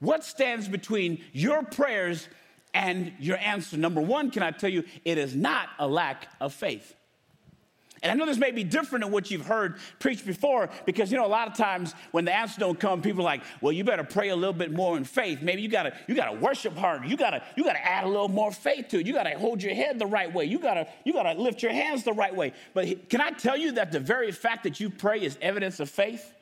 What 0.00 0.24
stands 0.24 0.68
between 0.68 1.22
your 1.32 1.62
prayers 1.64 2.28
and 2.72 3.12
your 3.18 3.36
answer? 3.38 3.76
Number 3.76 4.00
one, 4.00 4.30
can 4.30 4.42
I 4.42 4.52
tell 4.52 4.70
you, 4.70 4.84
it 5.04 5.18
is 5.18 5.34
not 5.34 5.68
a 5.78 5.88
lack 5.88 6.28
of 6.40 6.54
faith. 6.54 6.94
And 8.02 8.12
I 8.12 8.14
know 8.14 8.26
this 8.26 8.38
may 8.38 8.50
be 8.50 8.64
different 8.64 9.04
than 9.04 9.12
what 9.12 9.30
you've 9.30 9.46
heard 9.46 9.76
preached 9.98 10.24
before 10.24 10.70
because, 10.86 11.10
you 11.10 11.18
know, 11.18 11.26
a 11.26 11.28
lot 11.28 11.48
of 11.48 11.54
times 11.54 11.94
when 12.12 12.24
the 12.24 12.34
answers 12.34 12.56
don't 12.56 12.78
come, 12.78 13.02
people 13.02 13.22
are 13.22 13.24
like, 13.24 13.42
well, 13.60 13.72
you 13.72 13.84
better 13.84 14.04
pray 14.04 14.28
a 14.28 14.36
little 14.36 14.52
bit 14.52 14.72
more 14.72 14.96
in 14.96 15.04
faith. 15.04 15.42
Maybe 15.42 15.62
you 15.62 15.68
gotta, 15.68 15.94
you 16.06 16.14
gotta 16.14 16.38
worship 16.38 16.76
harder. 16.76 17.06
You 17.06 17.16
gotta, 17.16 17.42
you 17.56 17.64
gotta 17.64 17.84
add 17.84 18.04
a 18.04 18.08
little 18.08 18.28
more 18.28 18.52
faith 18.52 18.88
to 18.88 19.00
it. 19.00 19.06
You 19.06 19.12
gotta 19.12 19.36
hold 19.38 19.62
your 19.62 19.74
head 19.74 19.98
the 19.98 20.06
right 20.06 20.32
way. 20.32 20.44
You 20.44 20.58
gotta, 20.58 20.86
you 21.04 21.12
gotta 21.12 21.40
lift 21.40 21.62
your 21.62 21.72
hands 21.72 22.04
the 22.04 22.12
right 22.12 22.34
way. 22.34 22.52
But 22.74 23.08
can 23.08 23.20
I 23.20 23.30
tell 23.30 23.56
you 23.56 23.72
that 23.72 23.92
the 23.92 24.00
very 24.00 24.30
fact 24.32 24.64
that 24.64 24.80
you 24.80 24.90
pray 24.90 25.22
is 25.22 25.36
evidence 25.40 25.80
of 25.80 25.90
faith? 25.90 26.34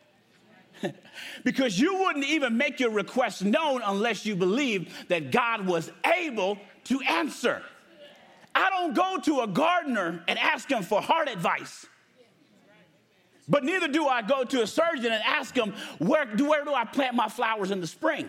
because 1.45 1.79
you 1.79 1.97
wouldn't 1.97 2.27
even 2.27 2.57
make 2.57 2.81
your 2.81 2.91
request 2.91 3.45
known 3.45 3.83
unless 3.85 4.27
you 4.27 4.37
believed 4.37 4.91
that 5.09 5.31
God 5.31 5.67
was 5.67 5.91
able 6.05 6.59
to 6.85 7.01
answer. 7.01 7.63
I 8.57 8.71
don't 8.71 8.95
go 8.95 9.19
to 9.19 9.41
a 9.41 9.47
gardener 9.47 10.25
and 10.27 10.39
ask 10.39 10.71
him 10.71 10.83
for 10.83 11.03
heart 11.03 11.29
advice. 11.29 11.87
But 13.49 13.65
neither 13.65 13.87
do 13.87 14.07
I 14.09 14.23
go 14.23 14.45
to 14.45 14.63
a 14.63 14.67
surgeon 14.67 15.13
and 15.13 15.23
ask 15.25 15.55
him, 15.55 15.75
where 15.99 16.25
do, 16.25 16.49
where 16.49 16.65
do 16.65 16.73
I 16.73 16.85
plant 16.85 17.15
my 17.15 17.29
flowers 17.29 17.71
in 17.71 17.81
the 17.81 17.87
spring? 17.87 18.29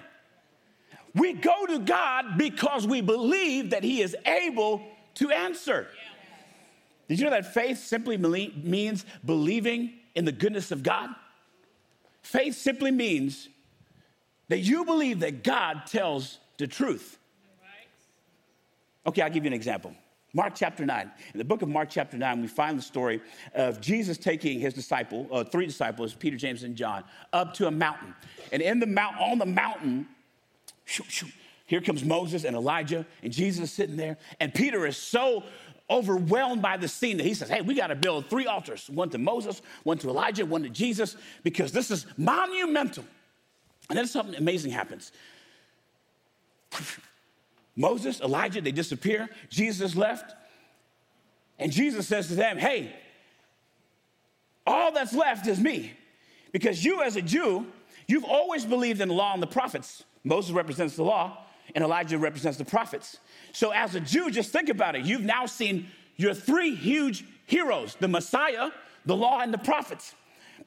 We 1.16 1.34
go 1.34 1.66
to 1.66 1.80
God 1.80 2.38
because 2.38 2.86
we 2.86 3.02
believe 3.02 3.72
that 3.72 3.84
He 3.84 4.02
is 4.02 4.16
able 4.26 4.84
to 5.16 5.32
answer. 5.32 5.88
Did 7.08 7.20
you 7.20 7.26
know 7.26 7.32
that 7.32 7.54
faith 7.54 7.80
simply 7.80 8.18
means 8.18 9.06
believing 9.26 9.94
in 10.14 10.26
the 10.26 10.32
goodness 10.32 10.72
of 10.72 10.84
God? 10.84 11.10
Faith 12.22 12.56
simply 12.56 12.92
means 12.92 13.48
that 14.50 14.60
you 14.60 14.86
believe 14.86 15.22
that 15.22 15.44
God 15.44 15.84
tells 15.88 16.38
the 16.58 16.68
truth. 16.68 17.18
Okay, 19.08 19.22
I'll 19.22 19.30
give 19.30 19.46
you 19.46 19.48
an 19.48 19.54
example. 19.54 19.96
Mark 20.38 20.54
chapter 20.54 20.86
9. 20.86 21.12
In 21.34 21.38
the 21.40 21.44
book 21.44 21.64
of 21.64 21.68
Mark 21.68 21.90
chapter 21.90 22.16
9, 22.16 22.42
we 22.42 22.48
find 22.48 22.78
the 22.78 22.84
story 22.84 23.22
of 23.56 23.82
Jesus 23.82 24.20
taking 24.20 24.60
his 24.60 24.72
disciple, 24.72 25.28
uh, 25.32 25.44
three 25.44 25.66
disciples, 25.66 26.14
Peter, 26.14 26.38
James, 26.38 26.62
and 26.62 26.76
John, 26.76 27.04
up 27.34 27.56
to 27.56 27.66
a 27.66 27.72
mountain. 27.72 28.14
And 28.52 28.62
in 28.62 28.80
the 28.80 28.86
mount, 28.86 29.20
on 29.20 29.40
the 29.40 29.48
mountain, 29.48 30.08
shoo, 30.86 31.06
shoo, 31.08 31.26
here 31.66 31.82
comes 31.82 32.06
Moses 32.06 32.44
and 32.44 32.56
Elijah, 32.56 33.04
and 33.24 33.34
Jesus 33.34 33.64
is 33.64 33.74
sitting 33.74 33.98
there. 33.98 34.16
And 34.40 34.54
Peter 34.54 34.86
is 34.86 34.96
so 34.96 35.42
overwhelmed 35.90 36.62
by 36.62 36.78
the 36.78 36.88
scene 36.88 37.18
that 37.18 37.26
he 37.26 37.34
says, 37.34 37.50
Hey, 37.50 37.62
we 37.62 37.74
got 37.74 37.88
to 37.88 37.96
build 37.96 38.30
three 38.30 38.46
altars 38.46 38.88
one 38.92 39.10
to 39.10 39.18
Moses, 39.18 39.64
one 39.86 39.98
to 39.98 40.08
Elijah, 40.08 40.46
one 40.46 40.62
to 40.62 40.70
Jesus, 40.70 41.18
because 41.42 41.72
this 41.72 41.90
is 41.90 42.06
monumental. 42.16 43.06
And 43.90 43.98
then 43.98 44.06
something 44.06 44.36
amazing 44.36 44.72
happens. 44.72 45.12
Moses, 47.78 48.20
Elijah, 48.20 48.60
they 48.60 48.72
disappear. 48.72 49.30
Jesus 49.50 49.96
left. 49.96 50.36
And 51.60 51.72
Jesus 51.72 52.08
says 52.08 52.28
to 52.28 52.36
them, 52.36 52.58
Hey, 52.58 52.94
all 54.66 54.92
that's 54.92 55.14
left 55.14 55.48
is 55.48 55.60
me. 55.60 55.94
Because 56.52 56.84
you, 56.84 57.04
as 57.04 57.16
a 57.16 57.22
Jew, 57.22 57.68
you've 58.08 58.26
always 58.26 58.66
believed 58.66 59.00
in 59.00 59.08
the 59.08 59.14
law 59.14 59.34
and 59.34 59.42
the 59.42 59.48
prophets. 59.48 60.04
Moses 60.24 60.52
represents 60.52 60.96
the 60.96 61.04
law, 61.04 61.46
and 61.76 61.84
Elijah 61.84 62.18
represents 62.18 62.58
the 62.58 62.66
prophets. 62.66 63.18
So, 63.54 63.72
as 63.72 63.96
a 63.96 64.00
Jew, 64.00 64.32
just 64.32 64.52
think 64.52 64.70
about 64.70 64.96
it. 64.96 65.06
You've 65.06 65.22
now 65.22 65.46
seen 65.46 65.88
your 66.16 66.34
three 66.34 66.74
huge 66.76 67.24
heroes 67.46 67.96
the 68.00 68.08
Messiah, 68.08 68.72
the 69.06 69.16
law, 69.16 69.40
and 69.40 69.54
the 69.54 69.58
prophets. 69.60 70.16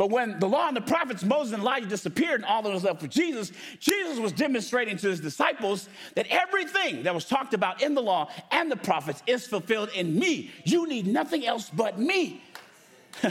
But 0.00 0.08
when 0.08 0.38
the 0.38 0.48
law 0.48 0.66
and 0.66 0.74
the 0.74 0.80
prophets, 0.80 1.22
Moses 1.22 1.52
and 1.52 1.60
Elijah 1.60 1.84
disappeared 1.84 2.36
and 2.36 2.46
all 2.46 2.62
that 2.62 2.72
was 2.72 2.84
left 2.84 3.02
for 3.02 3.06
Jesus, 3.06 3.52
Jesus 3.80 4.18
was 4.18 4.32
demonstrating 4.32 4.96
to 4.96 5.10
his 5.10 5.20
disciples 5.20 5.90
that 6.14 6.26
everything 6.30 7.02
that 7.02 7.14
was 7.14 7.26
talked 7.26 7.52
about 7.52 7.82
in 7.82 7.94
the 7.94 8.00
law 8.00 8.30
and 8.50 8.72
the 8.72 8.78
prophets 8.78 9.22
is 9.26 9.46
fulfilled 9.46 9.90
in 9.94 10.18
me. 10.18 10.52
You 10.64 10.88
need 10.88 11.06
nothing 11.06 11.46
else 11.46 11.68
but 11.68 11.98
me. 11.98 12.42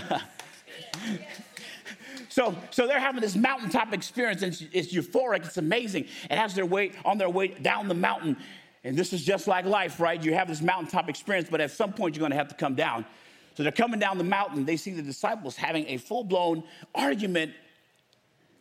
so, 2.29 2.55
so 2.69 2.85
they're 2.85 2.99
having 2.99 3.21
this 3.21 3.35
mountaintop 3.35 3.91
experience, 3.91 4.43
and 4.43 4.53
it's, 4.53 4.63
it's 4.71 4.93
euphoric. 4.93 5.45
It's 5.45 5.57
amazing. 5.57 6.05
And 6.29 6.39
as 6.39 6.53
they're 6.53 6.67
way, 6.67 6.91
on 7.03 7.17
their 7.17 7.31
way 7.31 7.47
down 7.47 7.87
the 7.87 7.95
mountain, 7.95 8.37
and 8.83 8.95
this 8.95 9.11
is 9.11 9.25
just 9.25 9.47
like 9.47 9.65
life, 9.65 9.99
right? 9.99 10.23
You 10.23 10.35
have 10.35 10.47
this 10.47 10.61
mountaintop 10.61 11.09
experience, 11.09 11.47
but 11.49 11.61
at 11.61 11.71
some 11.71 11.93
point 11.93 12.15
you're 12.15 12.21
going 12.21 12.29
to 12.29 12.37
have 12.37 12.49
to 12.49 12.55
come 12.55 12.75
down. 12.75 13.07
So 13.55 13.63
they're 13.63 13.71
coming 13.71 13.99
down 13.99 14.17
the 14.17 14.23
mountain. 14.23 14.65
They 14.65 14.77
see 14.77 14.91
the 14.91 15.01
disciples 15.01 15.55
having 15.55 15.85
a 15.87 15.97
full 15.97 16.23
blown 16.23 16.63
argument 16.95 17.53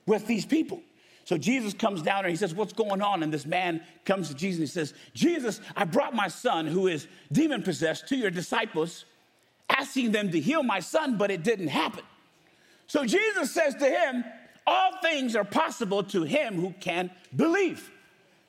with 0.07 0.27
these 0.27 0.45
people. 0.45 0.83
So 1.29 1.37
Jesus 1.37 1.75
comes 1.75 2.01
down 2.01 2.25
and 2.25 2.31
he 2.31 2.37
says, 2.37 2.55
What's 2.55 2.73
going 2.73 3.03
on? 3.03 3.23
And 3.23 3.31
this 3.31 3.45
man 3.45 3.83
comes 4.07 4.29
to 4.29 4.35
Jesus 4.35 4.59
and 4.59 4.67
he 4.67 4.73
says, 4.73 4.95
Jesus, 5.13 5.61
I 5.77 5.85
brought 5.85 6.15
my 6.15 6.29
son 6.29 6.67
who 6.67 6.87
is 6.87 7.07
demon 7.31 7.63
possessed 7.63 8.09
to 8.09 8.17
your 8.17 8.31
disciples, 8.31 9.05
asking 9.69 10.13
them 10.13 10.31
to 10.31 10.41
heal 10.41 10.63
my 10.63 10.81
son, 10.81 11.19
but 11.19 11.31
it 11.31 11.43
didn't 11.43 11.69
happen. 11.69 12.03
So 12.87 13.05
Jesus 13.05 13.53
says 13.53 13.75
to 13.75 13.85
him, 13.85 14.25
All 14.67 14.93
things 15.03 15.37
are 15.37 15.45
possible 15.45 16.03
to 16.05 16.23
him 16.23 16.55
who 16.55 16.73
can 16.81 17.11
believe. 17.37 17.91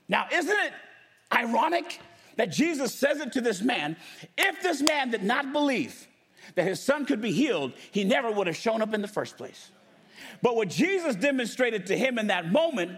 Now, 0.08 0.27
isn't 0.31 0.50
it 0.50 0.72
ironic 1.34 2.00
that 2.38 2.50
Jesus 2.50 2.96
says 2.96 3.19
it 3.19 3.34
to 3.34 3.41
this 3.41 3.62
man? 3.62 3.98
If 4.38 4.63
this 4.63 4.81
man 4.81 5.12
did 5.12 5.24
not 5.24 5.51
believe 5.51 6.08
that 6.56 6.63
his 6.63 6.82
son 6.82 7.06
could 7.06 7.22
be 7.22 7.32
healed, 7.32 7.74
he 7.91 8.03
never 8.03 8.32
would 8.32 8.48
have 8.48 8.56
shown 8.56 8.82
up 8.82 8.94
in 8.94 9.01
the 9.01 9.08
first 9.08 9.38
place. 9.38 9.72
But 10.41 10.56
what 10.56 10.70
Jesus 10.70 11.15
demonstrated 11.15 11.88
to 11.88 11.98
him 11.98 12.18
in 12.18 12.27
that 12.27 12.51
moment 12.51 12.98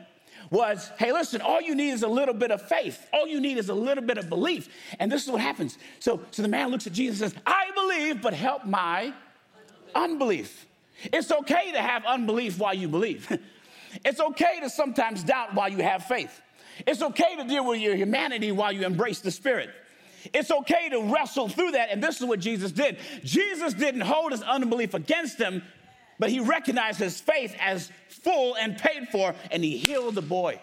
was 0.49 0.91
hey, 0.97 1.11
listen, 1.13 1.41
all 1.41 1.61
you 1.61 1.75
need 1.75 1.91
is 1.91 2.03
a 2.03 2.07
little 2.07 2.33
bit 2.33 2.51
of 2.51 2.61
faith. 2.61 3.07
All 3.13 3.27
you 3.27 3.39
need 3.39 3.57
is 3.57 3.69
a 3.69 3.73
little 3.73 4.03
bit 4.03 4.17
of 4.17 4.29
belief. 4.29 4.69
And 4.99 5.11
this 5.11 5.23
is 5.23 5.31
what 5.31 5.41
happens. 5.41 5.77
So, 5.99 6.21
so 6.31 6.41
the 6.41 6.47
man 6.47 6.69
looks 6.69 6.87
at 6.87 6.93
Jesus 6.93 7.21
and 7.21 7.31
says, 7.31 7.41
I 7.45 7.71
believe, 7.73 8.21
but 8.21 8.33
help 8.33 8.65
my 8.65 9.13
unbelief. 9.95 10.67
It's 11.05 11.31
okay 11.31 11.71
to 11.71 11.81
have 11.81 12.05
unbelief 12.05 12.59
while 12.59 12.73
you 12.73 12.87
believe. 12.87 13.27
it's 14.05 14.19
okay 14.19 14.59
to 14.61 14.69
sometimes 14.69 15.23
doubt 15.23 15.55
while 15.55 15.69
you 15.69 15.79
have 15.79 16.03
faith. 16.03 16.41
It's 16.85 17.01
okay 17.01 17.35
to 17.37 17.43
deal 17.45 17.65
with 17.65 17.79
your 17.79 17.95
humanity 17.95 18.51
while 18.51 18.71
you 18.71 18.85
embrace 18.85 19.19
the 19.19 19.31
Spirit. 19.31 19.69
It's 20.33 20.51
okay 20.51 20.89
to 20.89 21.01
wrestle 21.13 21.49
through 21.49 21.71
that. 21.71 21.89
And 21.91 22.03
this 22.03 22.19
is 22.19 22.27
what 22.27 22.39
Jesus 22.39 22.71
did. 22.71 22.97
Jesus 23.23 23.73
didn't 23.73 24.01
hold 24.01 24.31
his 24.31 24.41
unbelief 24.41 24.93
against 24.93 25.37
him, 25.39 25.63
but 26.19 26.29
he 26.29 26.39
recognized 26.39 26.99
his 26.99 27.19
faith 27.19 27.55
as 27.59 27.91
full 28.09 28.55
and 28.55 28.77
paid 28.77 29.07
for, 29.09 29.33
and 29.49 29.63
he 29.63 29.77
healed 29.77 30.15
the 30.15 30.21
boy. 30.21 30.59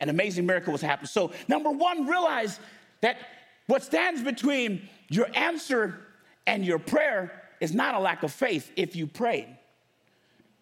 An 0.00 0.08
amazing 0.08 0.46
miracle 0.46 0.72
was 0.72 0.82
happening. 0.82 1.08
So, 1.08 1.32
number 1.48 1.70
one, 1.70 2.06
realize 2.06 2.60
that 3.00 3.18
what 3.66 3.82
stands 3.82 4.22
between 4.22 4.88
your 5.08 5.28
answer 5.34 6.00
and 6.46 6.64
your 6.64 6.78
prayer 6.78 7.42
is 7.60 7.74
not 7.74 7.94
a 7.94 7.98
lack 7.98 8.22
of 8.22 8.32
faith 8.32 8.70
if 8.76 8.96
you 8.96 9.06
prayed. 9.06 9.48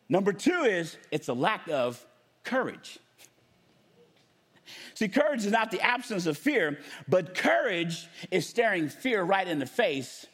Number 0.08 0.32
two 0.32 0.62
is 0.62 0.96
it's 1.10 1.28
a 1.28 1.34
lack 1.34 1.68
of 1.68 2.04
courage. 2.44 2.98
See, 4.96 5.08
courage 5.08 5.44
is 5.44 5.52
not 5.52 5.70
the 5.70 5.80
absence 5.82 6.24
of 6.24 6.38
fear, 6.38 6.78
but 7.06 7.34
courage 7.34 8.08
is 8.30 8.48
staring 8.48 8.88
fear 8.88 9.22
right 9.22 9.46
in 9.46 9.58
the 9.58 9.66
face 9.66 10.24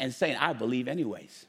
and 0.00 0.14
saying, 0.14 0.36
I 0.36 0.54
believe 0.54 0.88
anyways. 0.88 1.44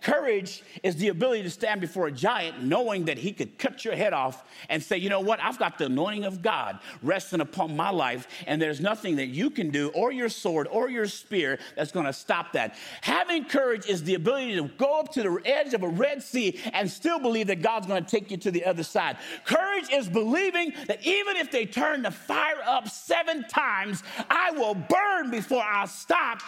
Courage 0.00 0.62
is 0.82 0.96
the 0.96 1.08
ability 1.08 1.42
to 1.42 1.50
stand 1.50 1.80
before 1.80 2.06
a 2.06 2.12
giant 2.12 2.62
knowing 2.62 3.06
that 3.06 3.18
he 3.18 3.32
could 3.32 3.58
cut 3.58 3.84
your 3.84 3.96
head 3.96 4.12
off 4.12 4.44
and 4.68 4.82
say, 4.82 4.96
you 4.96 5.08
know 5.08 5.20
what, 5.20 5.40
I've 5.42 5.58
got 5.58 5.78
the 5.78 5.86
anointing 5.86 6.24
of 6.24 6.40
God 6.40 6.78
resting 7.02 7.40
upon 7.40 7.76
my 7.76 7.90
life, 7.90 8.28
and 8.46 8.62
there's 8.62 8.80
nothing 8.80 9.16
that 9.16 9.26
you 9.26 9.50
can 9.50 9.70
do, 9.70 9.88
or 9.88 10.12
your 10.12 10.28
sword, 10.28 10.68
or 10.70 10.88
your 10.88 11.06
spear, 11.06 11.58
that's 11.76 11.90
gonna 11.90 12.12
stop 12.12 12.52
that. 12.52 12.76
Having 13.00 13.46
courage 13.46 13.86
is 13.86 14.04
the 14.04 14.14
ability 14.14 14.54
to 14.56 14.68
go 14.76 15.00
up 15.00 15.12
to 15.12 15.22
the 15.22 15.40
edge 15.44 15.74
of 15.74 15.82
a 15.82 15.88
Red 15.88 16.22
Sea 16.22 16.60
and 16.72 16.90
still 16.90 17.18
believe 17.18 17.48
that 17.48 17.62
God's 17.62 17.86
gonna 17.86 18.02
take 18.02 18.30
you 18.30 18.36
to 18.38 18.50
the 18.50 18.64
other 18.64 18.84
side. 18.84 19.16
Courage 19.44 19.90
is 19.92 20.08
believing 20.08 20.72
that 20.86 21.04
even 21.06 21.36
if 21.36 21.50
they 21.50 21.66
turn 21.66 22.02
the 22.02 22.10
fire 22.10 22.62
up 22.64 22.88
seven 22.88 23.44
times, 23.48 24.02
I 24.30 24.52
will 24.52 24.74
burn 24.74 25.30
before 25.30 25.62
I 25.62 25.86
stop 25.86 26.40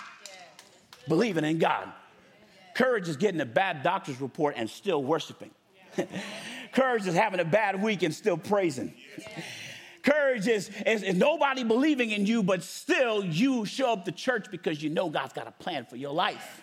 believing 1.08 1.44
in 1.44 1.58
God. 1.58 1.92
Courage 2.80 3.10
is 3.10 3.18
getting 3.18 3.42
a 3.42 3.46
bad 3.46 3.82
doctor's 3.82 4.22
report 4.22 4.54
and 4.56 4.70
still 4.70 5.04
worshiping. 5.04 5.50
Courage 6.72 7.06
is 7.06 7.14
having 7.14 7.38
a 7.38 7.44
bad 7.44 7.82
week 7.82 8.02
and 8.02 8.14
still 8.14 8.38
praising. 8.38 8.94
Courage 10.02 10.48
is, 10.48 10.70
is, 10.86 11.02
is, 11.02 11.14
nobody 11.14 11.62
believing 11.62 12.10
in 12.10 12.24
you, 12.24 12.42
but 12.42 12.62
still 12.62 13.22
you 13.22 13.66
show 13.66 13.92
up 13.92 14.06
to 14.06 14.12
church 14.12 14.46
because 14.50 14.82
you 14.82 14.88
know 14.88 15.10
God's 15.10 15.34
got 15.34 15.46
a 15.46 15.50
plan 15.50 15.84
for 15.84 15.96
your 15.96 16.14
life. 16.14 16.62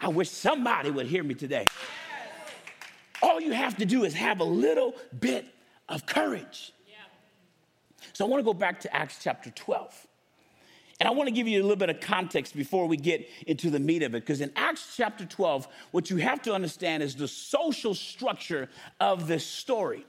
I 0.00 0.06
wish 0.06 0.30
somebody 0.30 0.92
would 0.92 1.06
hear 1.06 1.24
me 1.24 1.34
today. 1.34 1.66
All 3.22 3.40
you 3.40 3.50
have 3.50 3.76
to 3.78 3.84
do 3.84 4.04
is 4.04 4.14
have 4.14 4.38
a 4.38 4.44
little 4.44 4.94
bit 5.18 5.46
of 5.88 6.06
courage. 6.06 6.72
So 8.12 8.24
I 8.24 8.28
want 8.28 8.38
to 8.38 8.44
go 8.44 8.54
back 8.54 8.78
to 8.82 8.94
Acts 8.94 9.18
chapter 9.20 9.50
12. 9.50 10.06
And 11.02 11.08
I 11.08 11.10
want 11.10 11.26
to 11.26 11.34
give 11.34 11.48
you 11.48 11.60
a 11.60 11.64
little 11.64 11.74
bit 11.74 11.90
of 11.90 11.98
context 11.98 12.54
before 12.54 12.86
we 12.86 12.96
get 12.96 13.28
into 13.48 13.70
the 13.70 13.80
meat 13.80 14.04
of 14.04 14.14
it, 14.14 14.20
because 14.20 14.40
in 14.40 14.52
Acts 14.54 14.94
chapter 14.96 15.24
12, 15.24 15.66
what 15.90 16.10
you 16.10 16.18
have 16.18 16.40
to 16.42 16.54
understand 16.54 17.02
is 17.02 17.16
the 17.16 17.26
social 17.26 17.92
structure 17.92 18.68
of 19.00 19.26
this 19.26 19.44
story. 19.44 20.06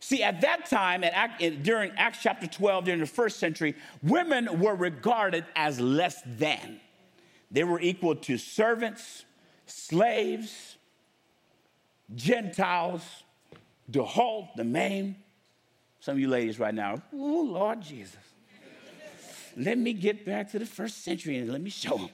See, 0.00 0.22
at 0.22 0.42
that 0.42 0.66
time, 0.66 1.02
at, 1.02 1.62
during 1.62 1.92
Acts 1.92 2.18
chapter 2.22 2.46
12, 2.46 2.84
during 2.84 3.00
the 3.00 3.06
first 3.06 3.38
century, 3.38 3.74
women 4.02 4.60
were 4.60 4.74
regarded 4.74 5.46
as 5.56 5.80
less 5.80 6.20
than. 6.26 6.78
They 7.50 7.64
were 7.64 7.80
equal 7.80 8.14
to 8.16 8.36
servants, 8.36 9.24
slaves, 9.64 10.76
Gentiles, 12.14 13.02
the 13.88 14.04
halt, 14.04 14.48
the 14.56 14.64
maimed. 14.64 15.14
Some 16.00 16.16
of 16.16 16.20
you 16.20 16.28
ladies 16.28 16.58
right 16.58 16.74
now, 16.74 17.00
oh, 17.14 17.48
Lord 17.50 17.80
Jesus 17.80 18.27
let 19.58 19.76
me 19.76 19.92
get 19.92 20.24
back 20.24 20.52
to 20.52 20.58
the 20.58 20.66
first 20.66 21.04
century 21.04 21.36
and 21.38 21.50
let 21.50 21.60
me 21.60 21.70
show 21.70 21.96
them. 21.96 22.10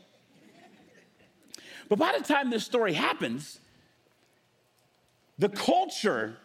But 1.88 1.98
by 1.98 2.16
the 2.16 2.24
time 2.24 2.50
this 2.50 2.64
story 2.64 2.94
happens, 2.94 3.60
the 5.38 5.50
culture 5.50 6.36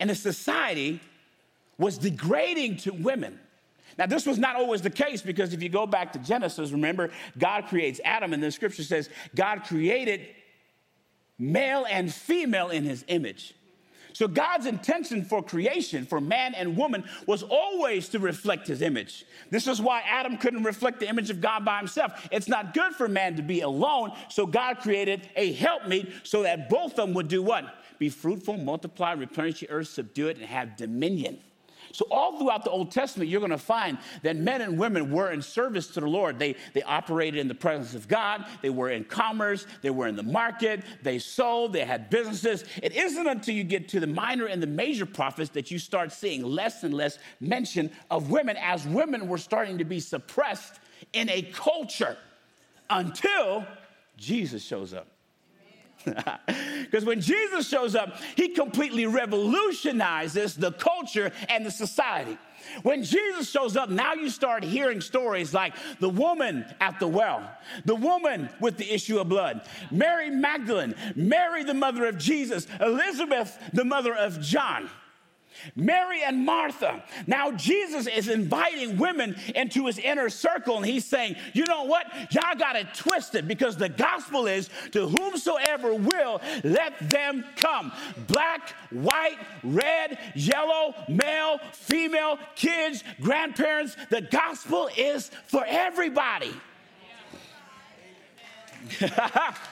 and 0.00 0.10
the 0.10 0.14
society 0.14 1.00
was 1.78 1.98
degrading 1.98 2.78
to 2.78 2.92
women. 2.92 3.38
Now, 3.98 4.06
this 4.06 4.26
was 4.26 4.38
not 4.38 4.56
always 4.56 4.82
the 4.82 4.90
case 4.90 5.22
because 5.22 5.52
if 5.52 5.62
you 5.62 5.68
go 5.68 5.86
back 5.86 6.12
to 6.14 6.18
Genesis, 6.18 6.70
remember, 6.70 7.10
God 7.38 7.66
creates 7.66 8.00
Adam, 8.04 8.32
and 8.32 8.42
the 8.42 8.50
scripture 8.50 8.82
says 8.82 9.10
God 9.34 9.64
created 9.64 10.26
male 11.38 11.86
and 11.88 12.12
female 12.12 12.70
in 12.70 12.84
his 12.84 13.04
image. 13.08 13.54
So 14.12 14.28
God's 14.28 14.66
intention 14.66 15.24
for 15.24 15.42
creation, 15.42 16.06
for 16.06 16.20
man 16.20 16.54
and 16.54 16.76
woman, 16.76 17.04
was 17.26 17.42
always 17.42 18.08
to 18.10 18.18
reflect 18.18 18.66
his 18.66 18.82
image. 18.82 19.24
This 19.50 19.66
is 19.66 19.80
why 19.80 20.02
Adam 20.06 20.36
couldn't 20.36 20.64
reflect 20.64 21.00
the 21.00 21.08
image 21.08 21.30
of 21.30 21.40
God 21.40 21.64
by 21.64 21.78
himself. 21.78 22.28
It's 22.30 22.48
not 22.48 22.74
good 22.74 22.94
for 22.94 23.08
man 23.08 23.36
to 23.36 23.42
be 23.42 23.60
alone, 23.60 24.12
so 24.28 24.46
God 24.46 24.78
created 24.78 25.28
a 25.36 25.52
helpmeet 25.52 26.12
so 26.22 26.42
that 26.42 26.68
both 26.68 26.92
of 26.92 26.96
them 26.96 27.14
would 27.14 27.28
do 27.28 27.42
what? 27.42 27.64
Be 27.98 28.08
fruitful, 28.08 28.56
multiply, 28.56 29.12
replenish 29.12 29.60
the 29.60 29.70
earth, 29.70 29.88
subdue 29.88 30.28
it, 30.28 30.38
and 30.38 30.46
have 30.46 30.76
dominion. 30.76 31.38
So, 31.92 32.06
all 32.10 32.38
throughout 32.38 32.64
the 32.64 32.70
Old 32.70 32.90
Testament, 32.90 33.30
you're 33.30 33.40
going 33.40 33.50
to 33.50 33.58
find 33.58 33.98
that 34.22 34.36
men 34.36 34.60
and 34.62 34.78
women 34.78 35.12
were 35.12 35.30
in 35.30 35.42
service 35.42 35.86
to 35.88 36.00
the 36.00 36.06
Lord. 36.06 36.38
They, 36.38 36.56
they 36.72 36.82
operated 36.82 37.38
in 37.38 37.48
the 37.48 37.54
presence 37.54 37.94
of 37.94 38.08
God, 38.08 38.44
they 38.62 38.70
were 38.70 38.90
in 38.90 39.04
commerce, 39.04 39.66
they 39.82 39.90
were 39.90 40.08
in 40.08 40.16
the 40.16 40.22
market, 40.22 40.82
they 41.02 41.18
sold, 41.18 41.72
they 41.72 41.84
had 41.84 42.10
businesses. 42.10 42.64
It 42.82 42.92
isn't 42.92 43.26
until 43.26 43.54
you 43.54 43.64
get 43.64 43.88
to 43.90 44.00
the 44.00 44.06
minor 44.06 44.46
and 44.46 44.62
the 44.62 44.66
major 44.66 45.06
prophets 45.06 45.50
that 45.50 45.70
you 45.70 45.78
start 45.78 46.12
seeing 46.12 46.42
less 46.42 46.82
and 46.82 46.94
less 46.94 47.18
mention 47.40 47.90
of 48.10 48.30
women 48.30 48.56
as 48.56 48.86
women 48.86 49.28
were 49.28 49.38
starting 49.38 49.78
to 49.78 49.84
be 49.84 50.00
suppressed 50.00 50.80
in 51.12 51.28
a 51.28 51.42
culture 51.42 52.16
until 52.88 53.66
Jesus 54.16 54.62
shows 54.64 54.94
up. 54.94 55.11
Because 56.92 57.06
when 57.06 57.22
Jesus 57.22 57.66
shows 57.66 57.94
up, 57.94 58.16
he 58.36 58.48
completely 58.48 59.06
revolutionizes 59.06 60.54
the 60.54 60.72
culture 60.72 61.32
and 61.48 61.64
the 61.64 61.70
society. 61.70 62.36
When 62.82 63.02
Jesus 63.02 63.50
shows 63.50 63.78
up, 63.78 63.88
now 63.88 64.12
you 64.12 64.28
start 64.28 64.62
hearing 64.62 65.00
stories 65.00 65.54
like 65.54 65.74
the 66.00 66.10
woman 66.10 66.66
at 66.80 67.00
the 67.00 67.08
well, 67.08 67.50
the 67.86 67.94
woman 67.94 68.50
with 68.60 68.76
the 68.76 68.92
issue 68.92 69.18
of 69.18 69.30
blood, 69.30 69.62
Mary 69.90 70.28
Magdalene, 70.28 70.94
Mary, 71.14 71.64
the 71.64 71.72
mother 71.72 72.04
of 72.04 72.18
Jesus, 72.18 72.66
Elizabeth, 72.78 73.58
the 73.72 73.84
mother 73.84 74.14
of 74.14 74.40
John. 74.40 74.90
Mary 75.76 76.22
and 76.22 76.44
Martha. 76.44 77.02
Now, 77.26 77.52
Jesus 77.52 78.06
is 78.06 78.28
inviting 78.28 78.96
women 78.96 79.36
into 79.54 79.86
his 79.86 79.98
inner 79.98 80.28
circle, 80.28 80.76
and 80.76 80.86
he's 80.86 81.04
saying, 81.04 81.36
You 81.52 81.64
know 81.66 81.84
what? 81.84 82.06
Y'all 82.32 82.56
got 82.58 82.76
it 82.76 82.94
twisted 82.94 83.48
because 83.48 83.76
the 83.76 83.88
gospel 83.88 84.46
is 84.46 84.70
to 84.92 85.08
whomsoever 85.08 85.94
will, 85.94 86.40
let 86.64 87.10
them 87.10 87.44
come. 87.56 87.92
Black, 88.26 88.70
white, 88.90 89.38
red, 89.62 90.18
yellow, 90.34 90.94
male, 91.08 91.58
female, 91.72 92.38
kids, 92.54 93.04
grandparents. 93.20 93.96
The 94.10 94.22
gospel 94.22 94.88
is 94.96 95.30
for 95.46 95.64
everybody. 95.66 96.52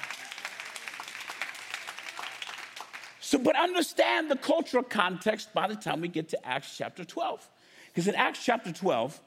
So, 3.30 3.38
but 3.38 3.54
understand 3.54 4.28
the 4.28 4.34
cultural 4.34 4.82
context 4.82 5.54
by 5.54 5.68
the 5.68 5.76
time 5.76 6.00
we 6.00 6.08
get 6.08 6.30
to 6.30 6.44
Acts 6.44 6.76
chapter 6.76 7.04
12. 7.04 7.48
Because 7.86 8.08
in 8.08 8.16
Acts 8.16 8.44
chapter 8.44 8.72
12, 8.72 9.20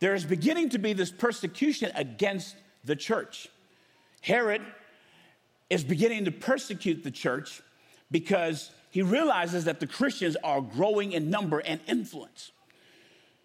there 0.00 0.14
is 0.14 0.24
beginning 0.24 0.70
to 0.70 0.78
be 0.78 0.94
this 0.94 1.10
persecution 1.10 1.92
against 1.94 2.56
the 2.86 2.96
church. 2.96 3.48
Herod 4.22 4.62
is 5.68 5.84
beginning 5.84 6.24
to 6.24 6.30
persecute 6.30 7.04
the 7.04 7.10
church 7.10 7.60
because 8.10 8.70
he 8.90 9.02
realizes 9.02 9.66
that 9.66 9.78
the 9.78 9.86
Christians 9.86 10.38
are 10.42 10.62
growing 10.62 11.12
in 11.12 11.28
number 11.28 11.58
and 11.58 11.82
influence. 11.86 12.50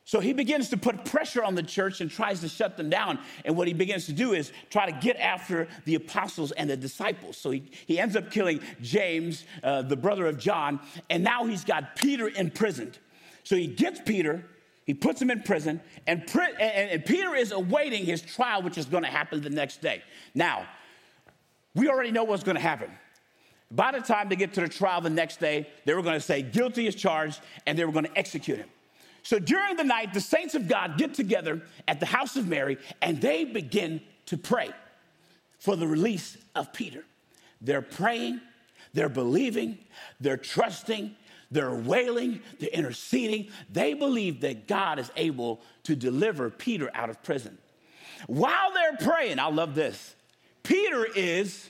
So 0.10 0.20
he 0.20 0.34
begins 0.34 0.70
to 0.70 0.78
put 0.78 1.06
pressure 1.06 1.44
on 1.44 1.54
the 1.54 1.62
church 1.62 2.02
and 2.02 2.10
tries 2.10 2.40
to 2.40 2.48
shut 2.50 2.78
them 2.78 2.90
down. 2.90 3.20
And 3.46 3.56
what 3.56 3.68
he 3.68 3.76
begins 3.76 4.08
to 4.08 4.12
do 4.12 4.34
is 4.34 4.52
try 4.72 4.90
to 4.90 4.92
get 4.92 5.18
after 5.18 5.68
the 5.86 5.94
apostles 5.94 6.52
and 6.52 6.68
the 6.68 6.76
disciples. 6.76 7.38
So 7.38 7.52
he, 7.52 7.70
he 7.86 8.00
ends 8.00 8.16
up 8.16 8.32
killing 8.32 8.60
James, 8.82 9.44
uh, 9.64 9.84
the 9.84 9.96
brother 9.96 10.26
of 10.26 10.40
John, 10.40 10.80
and 11.12 11.24
now 11.24 11.46
he's 11.46 11.64
got 11.64 11.96
Peter 11.96 12.28
imprisoned. 12.28 12.98
So 13.44 13.56
he 13.56 13.68
gets 13.68 14.02
Peter, 14.04 14.44
he 14.88 14.96
puts 14.96 15.22
him 15.22 15.30
in 15.30 15.44
prison, 15.44 15.80
and, 16.08 16.28
and, 16.36 16.60
and 16.60 17.06
Peter 17.06 17.36
is 17.36 17.52
awaiting 17.52 18.04
his 18.04 18.24
trial, 18.24 18.64
which 18.64 18.80
is 18.80 18.88
going 18.88 19.04
to 19.04 19.12
happen 19.12 19.42
the 19.42 19.52
next 19.52 19.80
day. 19.80 20.02
Now, 20.34 20.68
we 21.76 21.88
already 21.88 22.10
know 22.10 22.24
what's 22.24 22.42
going 22.42 22.58
to 22.58 22.62
happen. 22.62 22.90
By 23.70 23.92
the 23.92 24.00
time 24.00 24.30
they 24.30 24.38
get 24.38 24.56
to 24.56 24.62
the 24.62 24.70
trial 24.70 25.02
the 25.02 25.12
next 25.12 25.40
day, 25.40 25.70
they 25.86 25.94
were 25.94 26.02
going 26.02 26.16
to 26.16 26.20
say 26.20 26.42
guilty 26.42 26.88
as 26.88 26.96
charged, 26.96 27.42
and 27.68 27.78
they 27.78 27.86
were 27.86 27.92
going 27.92 28.06
to 28.06 28.18
execute 28.18 28.58
him. 28.58 28.70
So 29.24 29.40
during 29.40 29.76
the 29.76 29.84
night, 29.84 30.14
the 30.14 30.22
saints 30.22 30.56
of 30.56 30.68
God 30.68 30.98
get 30.98 31.14
together 31.14 31.62
at 31.88 32.00
the 32.00 32.06
house 32.06 32.36
of 32.36 32.48
Mary 32.48 32.78
and 33.02 33.20
they 33.22 33.46
begin 33.46 34.02
to 34.28 34.38
pray 34.38 34.72
for 35.60 35.76
the 35.76 35.88
release 35.88 36.38
of 36.56 36.72
Peter. 36.74 37.04
They're 37.62 37.82
praying, 37.82 38.40
they're 38.94 39.10
believing, 39.10 39.78
they're 40.20 40.38
trusting, 40.38 41.16
they're 41.52 41.74
wailing, 41.74 42.42
they're 42.60 42.70
interceding. 42.70 43.50
They 43.72 43.94
believe 43.94 44.42
that 44.42 44.68
God 44.68 45.00
is 45.00 45.12
able 45.16 45.62
to 45.84 45.96
deliver 45.96 46.50
Peter 46.50 46.90
out 46.94 47.10
of 47.10 47.22
prison. 47.24 47.58
While 48.28 48.74
they're 48.74 48.98
praying, 48.98 49.40
I 49.40 49.50
love 49.50 49.76
this, 49.76 50.16
Peter 50.64 51.06
is 51.16 51.70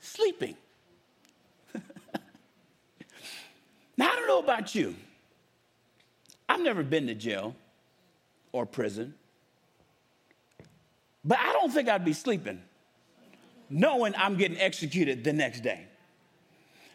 sleeping. 0.00 0.56
now, 3.96 4.10
I 4.10 4.16
don't 4.16 4.28
know 4.28 4.40
about 4.40 4.74
you. 4.74 4.94
I've 6.52 6.60
never 6.60 6.82
been 6.82 7.06
to 7.06 7.14
jail 7.14 7.56
or 8.52 8.66
prison, 8.66 9.14
but 11.24 11.38
I 11.38 11.52
don't 11.54 11.72
think 11.72 11.88
I'd 11.88 12.04
be 12.04 12.12
sleeping 12.12 12.60
knowing 13.70 14.12
I'm 14.18 14.36
getting 14.36 14.58
executed 14.58 15.24
the 15.24 15.32
next 15.32 15.62
day. 15.62 15.86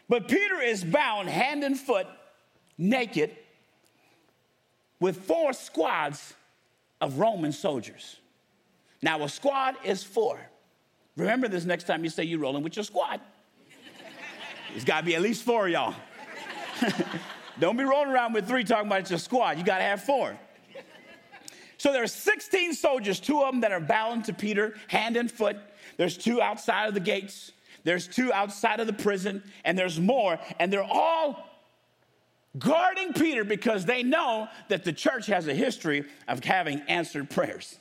But 0.08 0.28
Peter 0.28 0.60
is 0.62 0.84
bound 0.84 1.28
hand 1.28 1.64
and 1.64 1.76
foot, 1.76 2.06
naked, 2.78 3.36
with 5.00 5.16
four 5.16 5.52
squads 5.52 6.34
of 7.00 7.18
Roman 7.18 7.50
soldiers. 7.50 8.16
Now, 9.02 9.24
a 9.24 9.28
squad 9.28 9.74
is 9.84 10.04
four. 10.04 10.38
Remember 11.16 11.48
this 11.48 11.64
next 11.64 11.84
time 11.84 12.04
you 12.04 12.10
say 12.10 12.22
you're 12.22 12.38
rolling 12.38 12.62
with 12.62 12.76
your 12.76 12.84
squad. 12.84 13.20
There's 14.70 14.84
got 14.84 15.00
to 15.00 15.06
be 15.06 15.16
at 15.16 15.22
least 15.22 15.42
four 15.42 15.66
of 15.66 15.72
y'all. 15.72 15.94
Don't 17.60 17.76
be 17.76 17.84
rolling 17.84 18.10
around 18.10 18.32
with 18.32 18.46
three 18.46 18.64
talking 18.64 18.86
about 18.86 19.00
it's 19.00 19.10
your 19.10 19.18
squad. 19.18 19.58
You 19.58 19.64
got 19.64 19.78
to 19.78 19.84
have 19.84 20.02
four. 20.02 20.38
So 21.76 21.92
there 21.92 22.02
are 22.02 22.08
16 22.08 22.74
soldiers, 22.74 23.20
two 23.20 23.40
of 23.40 23.52
them 23.52 23.60
that 23.60 23.70
are 23.70 23.80
bound 23.80 24.24
to 24.24 24.32
Peter, 24.32 24.74
hand 24.88 25.16
and 25.16 25.30
foot. 25.30 25.56
There's 25.96 26.16
two 26.16 26.42
outside 26.42 26.88
of 26.88 26.94
the 26.94 27.00
gates. 27.00 27.52
There's 27.84 28.08
two 28.08 28.32
outside 28.32 28.80
of 28.80 28.88
the 28.88 28.92
prison, 28.92 29.44
and 29.64 29.78
there's 29.78 30.00
more. 30.00 30.38
And 30.58 30.72
they're 30.72 30.82
all 30.82 31.48
guarding 32.58 33.12
Peter 33.12 33.44
because 33.44 33.84
they 33.84 34.02
know 34.02 34.48
that 34.68 34.84
the 34.84 34.92
church 34.92 35.26
has 35.26 35.46
a 35.46 35.54
history 35.54 36.04
of 36.26 36.42
having 36.42 36.80
answered 36.88 37.30
prayers. 37.30 37.78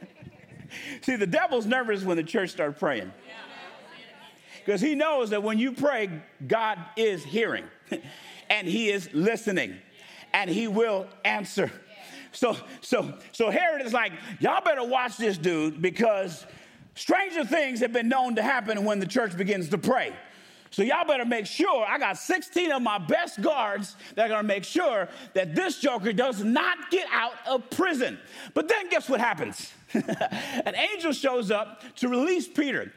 See, 1.02 1.16
the 1.16 1.26
devil's 1.26 1.66
nervous 1.66 2.04
when 2.04 2.16
the 2.16 2.22
church 2.22 2.50
starts 2.50 2.78
praying 2.78 3.12
because 4.64 4.80
he 4.80 4.96
knows 4.96 5.30
that 5.30 5.44
when 5.44 5.58
you 5.58 5.72
pray, 5.72 6.10
God 6.46 6.78
is 6.96 7.22
hearing 7.24 7.64
and 8.50 8.66
he 8.66 8.90
is 8.90 9.08
listening 9.12 9.76
and 10.32 10.50
he 10.50 10.68
will 10.68 11.06
answer. 11.24 11.70
So, 12.32 12.56
so, 12.82 13.14
so 13.32 13.50
Herod 13.50 13.84
is 13.84 13.92
like, 13.92 14.12
y'all 14.40 14.62
better 14.62 14.84
watch 14.84 15.16
this 15.16 15.38
dude 15.38 15.80
because 15.80 16.44
stranger 16.94 17.44
things 17.44 17.80
have 17.80 17.92
been 17.92 18.08
known 18.08 18.34
to 18.36 18.42
happen 18.42 18.84
when 18.84 19.00
the 19.00 19.06
church 19.06 19.36
begins 19.36 19.70
to 19.70 19.78
pray. 19.78 20.12
So 20.70 20.82
y'all 20.82 21.06
better 21.06 21.24
make 21.24 21.46
sure 21.46 21.86
I 21.86 21.98
got 21.98 22.18
16 22.18 22.72
of 22.72 22.82
my 22.82 22.98
best 22.98 23.40
guards 23.40 23.96
that 24.14 24.26
are 24.26 24.28
gonna 24.28 24.42
make 24.46 24.64
sure 24.64 25.08
that 25.32 25.54
this 25.54 25.78
joker 25.78 26.12
does 26.12 26.44
not 26.44 26.90
get 26.90 27.06
out 27.10 27.32
of 27.46 27.70
prison. 27.70 28.18
But 28.52 28.68
then 28.68 28.90
guess 28.90 29.08
what 29.08 29.20
happens? 29.20 29.72
An 29.94 30.74
angel 30.74 31.12
shows 31.12 31.50
up 31.50 31.82
to 31.96 32.08
release 32.08 32.48
Peter. 32.48 32.92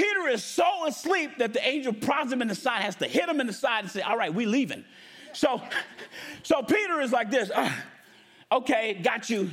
Peter 0.00 0.28
is 0.28 0.42
so 0.42 0.86
asleep 0.86 1.36
that 1.36 1.52
the 1.52 1.62
angel 1.62 1.92
prods 1.92 2.32
him 2.32 2.40
in 2.40 2.48
the 2.48 2.54
side, 2.54 2.80
has 2.80 2.96
to 2.96 3.06
hit 3.06 3.28
him 3.28 3.38
in 3.38 3.46
the 3.46 3.52
side 3.52 3.84
and 3.84 3.90
say, 3.90 4.00
All 4.00 4.16
right, 4.16 4.32
we 4.32 4.46
leaving. 4.46 4.82
So, 5.34 5.60
so 6.42 6.62
Peter 6.62 7.02
is 7.02 7.12
like 7.12 7.30
this, 7.30 7.50
uh, 7.50 7.70
okay, 8.50 8.94
got 8.94 9.28
you. 9.28 9.50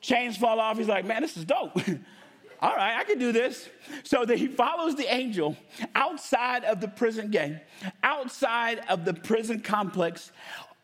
Chains 0.00 0.36
fall 0.36 0.60
off. 0.60 0.78
He's 0.78 0.86
like, 0.86 1.04
man, 1.04 1.22
this 1.22 1.36
is 1.36 1.44
dope. 1.44 1.76
All 2.60 2.74
right, 2.74 2.96
I 2.96 3.02
can 3.02 3.18
do 3.18 3.32
this. 3.32 3.68
So 4.04 4.24
that 4.24 4.38
he 4.38 4.46
follows 4.46 4.94
the 4.94 5.12
angel 5.12 5.56
outside 5.96 6.62
of 6.62 6.80
the 6.80 6.86
prison 6.86 7.32
gate, 7.32 7.58
outside 8.04 8.82
of 8.88 9.04
the 9.04 9.12
prison 9.12 9.58
complex, 9.60 10.30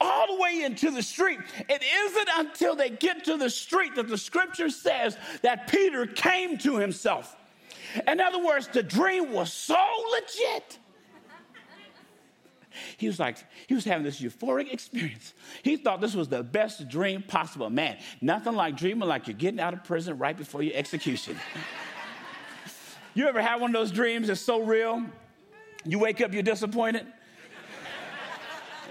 all 0.00 0.34
the 0.34 0.42
way 0.42 0.62
into 0.64 0.90
the 0.90 1.02
street. 1.02 1.38
It 1.68 1.82
isn't 1.82 2.28
until 2.36 2.74
they 2.74 2.90
get 2.90 3.24
to 3.26 3.36
the 3.36 3.50
street 3.50 3.94
that 3.94 4.08
the 4.08 4.18
scripture 4.18 4.68
says 4.68 5.16
that 5.42 5.68
Peter 5.68 6.06
came 6.06 6.58
to 6.58 6.76
himself. 6.76 7.36
In 8.06 8.20
other 8.20 8.44
words, 8.44 8.68
the 8.68 8.82
dream 8.82 9.32
was 9.32 9.52
so 9.52 9.76
legit. 10.10 10.78
He 12.96 13.06
was 13.06 13.20
like, 13.20 13.38
he 13.66 13.74
was 13.74 13.84
having 13.84 14.02
this 14.02 14.20
euphoric 14.20 14.72
experience. 14.72 15.32
He 15.62 15.76
thought 15.76 16.00
this 16.00 16.14
was 16.14 16.28
the 16.28 16.42
best 16.42 16.88
dream 16.88 17.22
possible. 17.22 17.70
Man, 17.70 17.98
nothing 18.20 18.54
like 18.54 18.76
dreaming 18.76 19.08
like 19.08 19.28
you're 19.28 19.36
getting 19.36 19.60
out 19.60 19.74
of 19.74 19.84
prison 19.84 20.18
right 20.18 20.36
before 20.36 20.62
your 20.62 20.74
execution. 20.74 21.36
you 23.14 23.28
ever 23.28 23.40
had 23.40 23.60
one 23.60 23.70
of 23.70 23.74
those 23.74 23.92
dreams 23.92 24.26
that's 24.28 24.40
so 24.40 24.62
real, 24.62 25.04
you 25.84 25.98
wake 25.98 26.20
up, 26.20 26.32
you're 26.32 26.42
disappointed? 26.42 27.06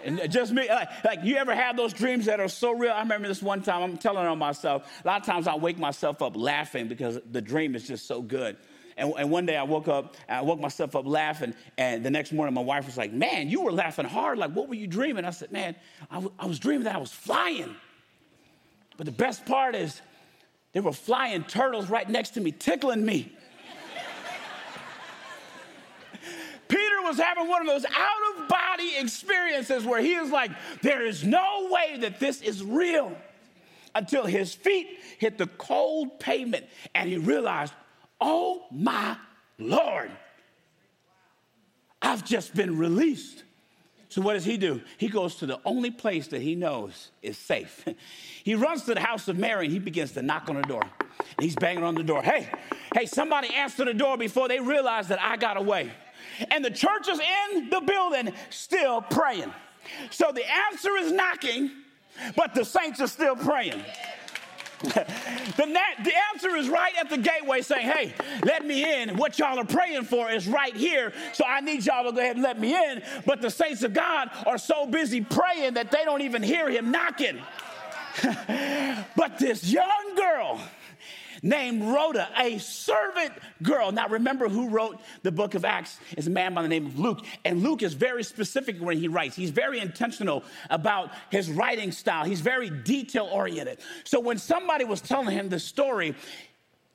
And 0.05 0.29
just 0.29 0.51
me, 0.51 0.67
like, 0.67 0.89
like, 1.05 1.19
you 1.23 1.37
ever 1.37 1.55
have 1.55 1.77
those 1.77 1.93
dreams 1.93 2.25
that 2.25 2.41
are 2.41 2.49
so 2.49 2.73
real? 2.73 2.91
I 2.91 2.99
remember 2.99 3.27
this 3.27 3.41
one 3.41 3.61
time, 3.61 3.81
I'm 3.81 3.97
telling 3.97 4.25
on 4.25 4.37
myself. 4.37 5.01
A 5.03 5.07
lot 5.07 5.21
of 5.21 5.25
times 5.25 5.47
I 5.47 5.55
wake 5.55 5.77
myself 5.77 6.21
up 6.21 6.35
laughing 6.35 6.89
because 6.89 7.19
the 7.31 7.41
dream 7.41 7.73
is 7.73 7.87
just 7.87 8.05
so 8.05 8.21
good. 8.21 8.57
And, 8.97 9.13
and 9.17 9.31
one 9.31 9.45
day 9.45 9.57
I 9.57 9.63
woke 9.63 9.87
up, 9.87 10.15
I 10.29 10.41
woke 10.41 10.59
myself 10.59 10.95
up 10.95 11.05
laughing. 11.05 11.53
And 11.77 12.05
the 12.05 12.11
next 12.11 12.31
morning, 12.31 12.53
my 12.53 12.61
wife 12.61 12.85
was 12.85 12.97
like, 12.97 13.11
Man, 13.11 13.49
you 13.49 13.61
were 13.61 13.71
laughing 13.71 14.05
hard. 14.05 14.37
Like, 14.37 14.51
what 14.51 14.67
were 14.67 14.75
you 14.75 14.87
dreaming? 14.87 15.25
I 15.25 15.31
said, 15.31 15.51
Man, 15.51 15.75
I, 16.09 16.15
w- 16.15 16.33
I 16.37 16.45
was 16.45 16.59
dreaming 16.59 16.85
that 16.85 16.95
I 16.95 16.99
was 16.99 17.11
flying. 17.11 17.75
But 18.97 19.05
the 19.05 19.11
best 19.11 19.45
part 19.45 19.75
is, 19.75 20.01
there 20.73 20.81
were 20.81 20.93
flying 20.93 21.43
turtles 21.43 21.89
right 21.89 22.07
next 22.07 22.31
to 22.31 22.41
me, 22.41 22.51
tickling 22.51 23.05
me. 23.05 23.31
Peter 26.67 27.01
was 27.03 27.17
having 27.17 27.47
one 27.47 27.61
of 27.61 27.67
those 27.67 27.85
out 27.85 28.41
of 28.41 28.47
body 28.47 28.93
experiences 28.97 29.85
where 29.85 30.01
he 30.01 30.13
is 30.13 30.31
like, 30.31 30.51
There 30.81 31.05
is 31.05 31.23
no 31.23 31.69
way 31.71 31.97
that 31.99 32.19
this 32.19 32.41
is 32.41 32.63
real 32.63 33.15
until 33.95 34.25
his 34.25 34.53
feet 34.53 34.99
hit 35.19 35.37
the 35.37 35.47
cold 35.47 36.19
pavement 36.19 36.65
and 36.95 37.09
he 37.09 37.17
realized, 37.17 37.73
Oh 38.25 38.63
my 38.71 39.17
Lord, 39.59 40.09
I've 42.01 42.23
just 42.23 42.55
been 42.55 42.77
released. 42.77 43.43
So, 44.07 44.21
what 44.21 44.33
does 44.33 44.45
he 44.45 44.55
do? 44.55 44.81
He 44.97 45.09
goes 45.09 45.35
to 45.37 45.45
the 45.45 45.59
only 45.65 45.91
place 45.91 46.27
that 46.27 46.41
he 46.41 46.55
knows 46.55 47.11
is 47.21 47.37
safe. 47.37 47.83
he 48.43 48.55
runs 48.55 48.83
to 48.83 48.93
the 48.93 49.01
house 49.01 49.27
of 49.27 49.37
Mary 49.37 49.65
and 49.65 49.73
he 49.73 49.79
begins 49.79 50.13
to 50.13 50.21
knock 50.21 50.47
on 50.47 50.55
the 50.55 50.61
door. 50.61 50.83
And 50.83 51.43
he's 51.43 51.55
banging 51.55 51.83
on 51.83 51.95
the 51.95 52.03
door. 52.03 52.21
Hey, 52.21 52.47
hey, 52.95 53.07
somebody 53.07 53.53
answer 53.53 53.83
the 53.83 53.93
door 53.93 54.15
before 54.15 54.47
they 54.47 54.61
realize 54.61 55.09
that 55.09 55.19
I 55.21 55.35
got 55.35 55.57
away. 55.57 55.91
And 56.49 56.63
the 56.63 56.71
church 56.71 57.09
is 57.09 57.19
in 57.19 57.69
the 57.69 57.81
building 57.81 58.31
still 58.51 59.01
praying. 59.01 59.51
So, 60.11 60.31
the 60.31 60.45
answer 60.71 60.95
is 60.95 61.11
knocking, 61.11 61.71
but 62.37 62.53
the 62.53 62.63
saints 62.63 63.01
are 63.01 63.07
still 63.07 63.35
praying. 63.35 63.83
the, 65.55 65.77
the 66.03 66.13
answer 66.33 66.55
is 66.57 66.67
right 66.67 66.93
at 66.99 67.09
the 67.09 67.17
gateway 67.17 67.61
saying, 67.61 67.87
hey, 67.87 68.13
let 68.43 68.65
me 68.65 69.01
in. 69.01 69.15
What 69.15 69.39
y'all 69.39 69.57
are 69.57 69.65
praying 69.65 70.03
for 70.03 70.29
is 70.29 70.45
right 70.45 70.75
here. 70.75 71.13
So 71.31 71.45
I 71.47 71.61
need 71.61 71.85
y'all 71.85 72.03
to 72.03 72.11
go 72.11 72.19
ahead 72.19 72.35
and 72.35 72.43
let 72.43 72.59
me 72.59 72.75
in. 72.75 73.01
But 73.25 73.41
the 73.41 73.49
saints 73.49 73.83
of 73.83 73.93
God 73.93 74.29
are 74.45 74.57
so 74.57 74.85
busy 74.85 75.21
praying 75.21 75.75
that 75.75 75.89
they 75.89 76.03
don't 76.03 76.21
even 76.21 76.43
hear 76.43 76.69
him 76.69 76.91
knocking. 76.91 77.41
but 79.15 79.39
this 79.39 79.63
young 79.63 80.15
girl 80.15 80.59
named 81.43 81.83
Rhoda, 81.83 82.29
a 82.37 82.57
servant 82.57 83.33
girl. 83.61 83.91
Now, 83.91 84.07
remember 84.07 84.49
who 84.49 84.69
wrote 84.69 84.99
the 85.21 85.31
book 85.31 85.53
of 85.53 85.65
Acts 85.65 85.99
is 86.17 86.25
a 86.25 86.29
man 86.29 86.53
by 86.55 86.63
the 86.63 86.69
name 86.69 86.87
of 86.87 86.97
Luke. 86.97 87.19
And 87.45 87.61
Luke 87.61 87.83
is 87.83 87.93
very 87.93 88.23
specific 88.23 88.79
when 88.79 88.97
he 88.97 89.09
writes. 89.09 89.35
He's 89.35 89.51
very 89.51 89.79
intentional 89.79 90.43
about 90.69 91.11
his 91.29 91.51
writing 91.51 91.91
style, 91.91 92.23
he's 92.23 92.41
very 92.41 92.69
detail 92.69 93.29
oriented. 93.31 93.79
So, 94.05 94.19
when 94.19 94.39
somebody 94.39 94.85
was 94.85 95.01
telling 95.01 95.37
him 95.37 95.49
the 95.49 95.59
story, 95.59 96.15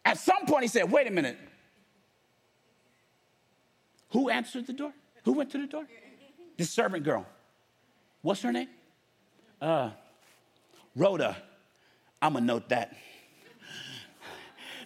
at 0.05 0.19
some 0.19 0.47
point 0.47 0.63
he 0.63 0.69
said, 0.69 0.91
Wait 0.91 1.07
a 1.07 1.11
minute. 1.11 1.39
Who 4.11 4.31
answered 4.31 4.67
the 4.67 4.73
door? 4.73 4.93
Who 5.25 5.33
went 5.33 5.51
to 5.51 5.59
the 5.59 5.67
door? 5.67 5.85
The 6.57 6.65
servant 6.65 7.05
girl. 7.05 7.27
What's 8.23 8.41
her 8.41 8.53
name? 8.53 8.69
Uh, 9.61 9.91
Rhoda. 10.97 11.37
I'm 12.21 12.33
gonna 12.33 12.47
note 12.47 12.71
that. 12.71 12.97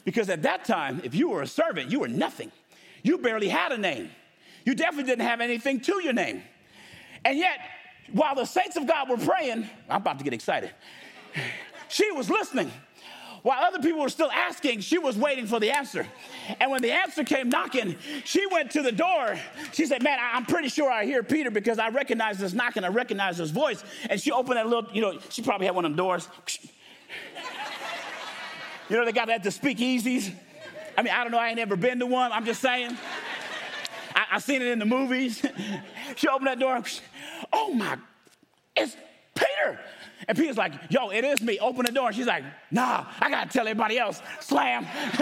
Because 0.05 0.29
at 0.29 0.43
that 0.43 0.65
time, 0.65 1.01
if 1.05 1.15
you 1.15 1.31
were 1.31 1.43
a 1.43 1.47
servant, 1.47 1.91
you 1.91 2.01
were 2.01 2.09
nothing. 2.09 2.51
You 3.03 3.19
barely 3.19 3.49
had 3.49 3.73
a 3.73 3.79
name. 3.79 4.11
You 4.65 4.75
definitely 4.75 5.11
didn't 5.11 5.27
have 5.27 5.41
anything 5.41 5.81
to 5.81 6.03
your 6.03 6.13
name. 6.13 6.43
And 7.25 7.39
yet, 7.39 7.59
while 8.13 8.35
the 8.35 8.45
saints 8.45 8.77
of 8.77 8.87
God 8.87 9.09
were 9.09 9.17
praying, 9.17 9.69
I'm 9.89 10.01
about 10.01 10.19
to 10.19 10.25
get 10.25 10.33
excited. 10.33 10.71
She 11.89 12.11
was 12.11 12.31
listening. 12.31 12.71
While 13.43 13.61
other 13.61 13.81
people 13.81 14.01
were 14.01 14.09
still 14.09 14.31
asking, 14.31 14.81
she 14.81 14.99
was 14.99 15.17
waiting 15.17 15.47
for 15.47 15.59
the 15.59 15.71
answer. 15.71 16.07
And 16.61 16.71
when 16.71 16.81
the 16.81 16.93
answer 16.93 17.25
came 17.25 17.49
knocking, 17.49 17.97
she 18.25 18.47
went 18.47 18.71
to 18.73 18.83
the 18.83 18.93
door. 18.93 19.37
She 19.73 19.85
said, 19.85 20.03
Man, 20.03 20.17
I'm 20.21 20.47
pretty 20.47 20.69
sure 20.69 20.89
I 20.89 21.05
hear 21.05 21.25
Peter 21.25 21.51
because 21.51 21.81
I 21.81 21.89
recognize 21.89 22.39
this 22.39 22.53
knocking, 22.53 22.85
I 22.85 22.89
recognize 22.89 23.39
his 23.39 23.51
voice. 23.51 23.83
And 24.09 24.21
she 24.21 24.31
opened 24.31 24.59
that 24.59 24.69
little, 24.69 24.89
you 24.93 25.03
know, 25.03 25.19
she 25.29 25.43
probably 25.43 25.67
had 25.67 25.75
one 25.75 25.85
of 25.85 25.91
them 25.91 25.97
doors. 25.97 26.29
You 28.93 28.99
know, 28.99 29.07
they 29.07 29.13
got 29.13 29.29
that 29.29 29.43
to 29.45 29.49
speakeasies. 29.49 30.31
I 30.99 31.03
mean, 31.03 31.15
I 31.15 31.23
don't 31.23 31.33
know, 31.33 31.39
I 31.39 31.49
ain't 31.49 31.57
never 31.57 31.77
been 31.77 31.99
to 32.01 32.05
one. 32.05 32.31
I'm 32.31 32.45
just 32.45 32.61
saying. 32.61 32.95
I, 34.15 34.27
I 34.33 34.39
seen 34.39 34.61
it 34.61 34.69
in 34.69 34.79
the 34.79 34.85
movies. 34.85 35.41
she 36.17 36.29
opened 36.29 36.49
that 36.49 36.59
door. 36.59 36.83
Oh 37.55 37.73
my, 37.73 37.97
it's 38.77 38.95
Peter. 39.35 39.81
And 40.29 40.37
Peter's 40.37 40.57
like, 40.57 40.73
yo, 40.91 41.11
it 41.11 41.25
is 41.25 41.43
me. 41.43 41.59
Open 41.59 41.85
the 41.87 41.93
door. 41.93 42.09
And 42.09 42.17
she's 42.17 42.27
like, 42.27 42.45
nah, 42.71 43.07
I 43.21 43.31
got 43.31 43.51
to 43.51 43.53
tell 43.57 43.67
everybody 43.67 43.99
else. 43.99 44.23
Slam. 44.41 44.87